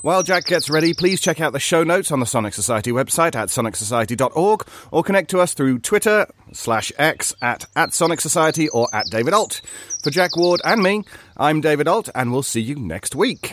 While 0.07 0.23
Jack 0.23 0.45
gets 0.45 0.71
ready, 0.71 0.95
please 0.95 1.21
check 1.21 1.41
out 1.41 1.53
the 1.53 1.59
show 1.59 1.83
notes 1.83 2.13
on 2.13 2.21
the 2.21 2.27
Sonic 2.27 2.55
Society 2.55 2.93
website 2.93 3.35
at 3.35 3.49
sonicsociety.org 3.49 4.65
or 4.93 5.03
connect 5.03 5.31
to 5.31 5.41
us 5.41 5.53
through 5.53 5.81
Twitter 5.81 6.29
slash 6.53 6.93
X 6.97 7.35
at, 7.43 7.67
at 7.75 7.93
Sonic 7.93 8.21
Society 8.21 8.69
or 8.69 8.87
at 8.95 9.07
David 9.11 9.35
Ault. 9.35 9.61
For 10.05 10.11
Jack 10.11 10.37
Ward 10.37 10.61
and 10.65 10.81
me, 10.81 11.03
I'm 11.37 11.61
David 11.61 11.89
Ault 11.89 12.09
and 12.15 12.31
we'll 12.31 12.45
see 12.45 12.61
you 12.61 12.77
next 12.77 13.17
week. 13.17 13.53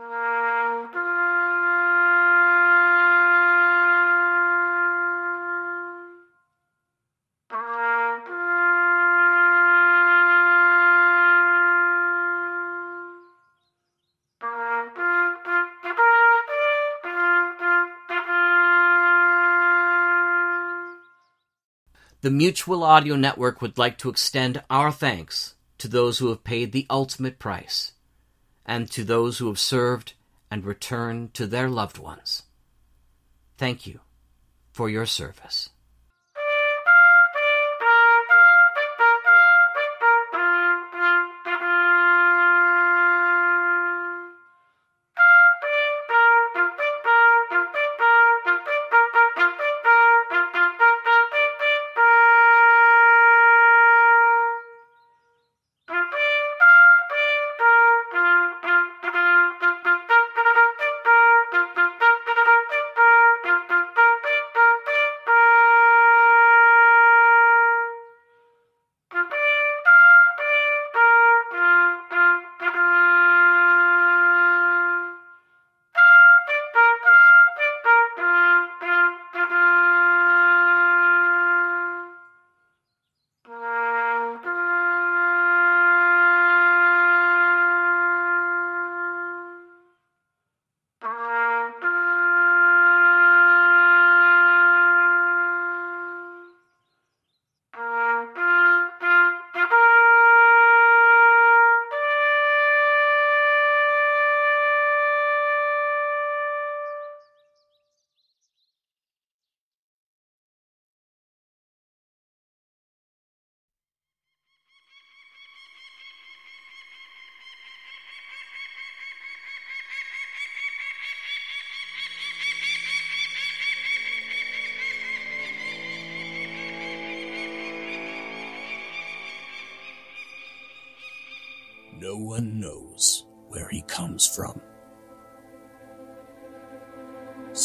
The 0.00 0.06
Mutual 22.30 22.84
Audio 22.84 23.16
Network 23.16 23.60
would 23.60 23.76
like 23.76 23.98
to 23.98 24.08
extend 24.08 24.62
our 24.70 24.90
thanks 24.92 25.56
to 25.76 25.88
those 25.88 26.18
who 26.18 26.28
have 26.28 26.44
paid 26.44 26.72
the 26.72 26.86
ultimate 26.88 27.38
price, 27.38 27.92
and 28.70 28.88
to 28.88 29.02
those 29.02 29.38
who 29.38 29.48
have 29.48 29.58
served 29.58 30.12
and 30.48 30.64
returned 30.64 31.34
to 31.34 31.44
their 31.44 31.68
loved 31.68 31.98
ones. 31.98 32.44
Thank 33.58 33.84
you 33.84 33.98
for 34.70 34.88
your 34.88 35.06
service. 35.06 35.70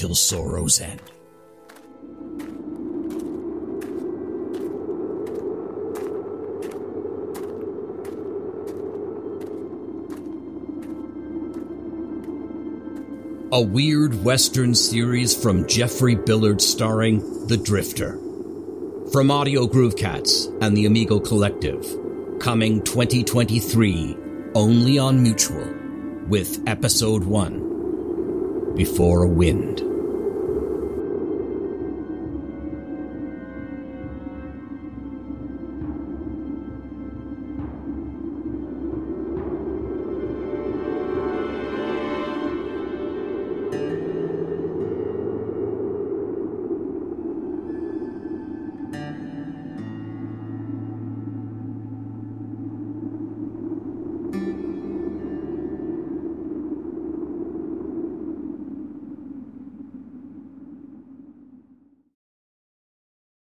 Till 0.00 0.14
sorrow's 0.14 0.80
end. 0.80 0.98
A 13.52 13.60
weird 13.60 14.24
Western 14.24 14.74
series 14.74 15.36
from 15.36 15.68
Jeffrey 15.68 16.14
Billard 16.14 16.62
starring 16.62 17.46
The 17.48 17.58
Drifter. 17.58 18.18
From 19.12 19.30
Audio 19.30 19.66
Groove 19.66 19.96
Cats 19.96 20.46
and 20.62 20.74
the 20.74 20.86
Amigo 20.86 21.20
Collective. 21.20 21.84
Coming 22.40 22.82
2023, 22.84 24.16
only 24.54 24.98
on 24.98 25.22
Mutual, 25.22 25.74
with 26.26 26.66
Episode 26.66 27.24
1 27.24 28.74
Before 28.74 29.24
a 29.24 29.28
Wind. 29.28 29.89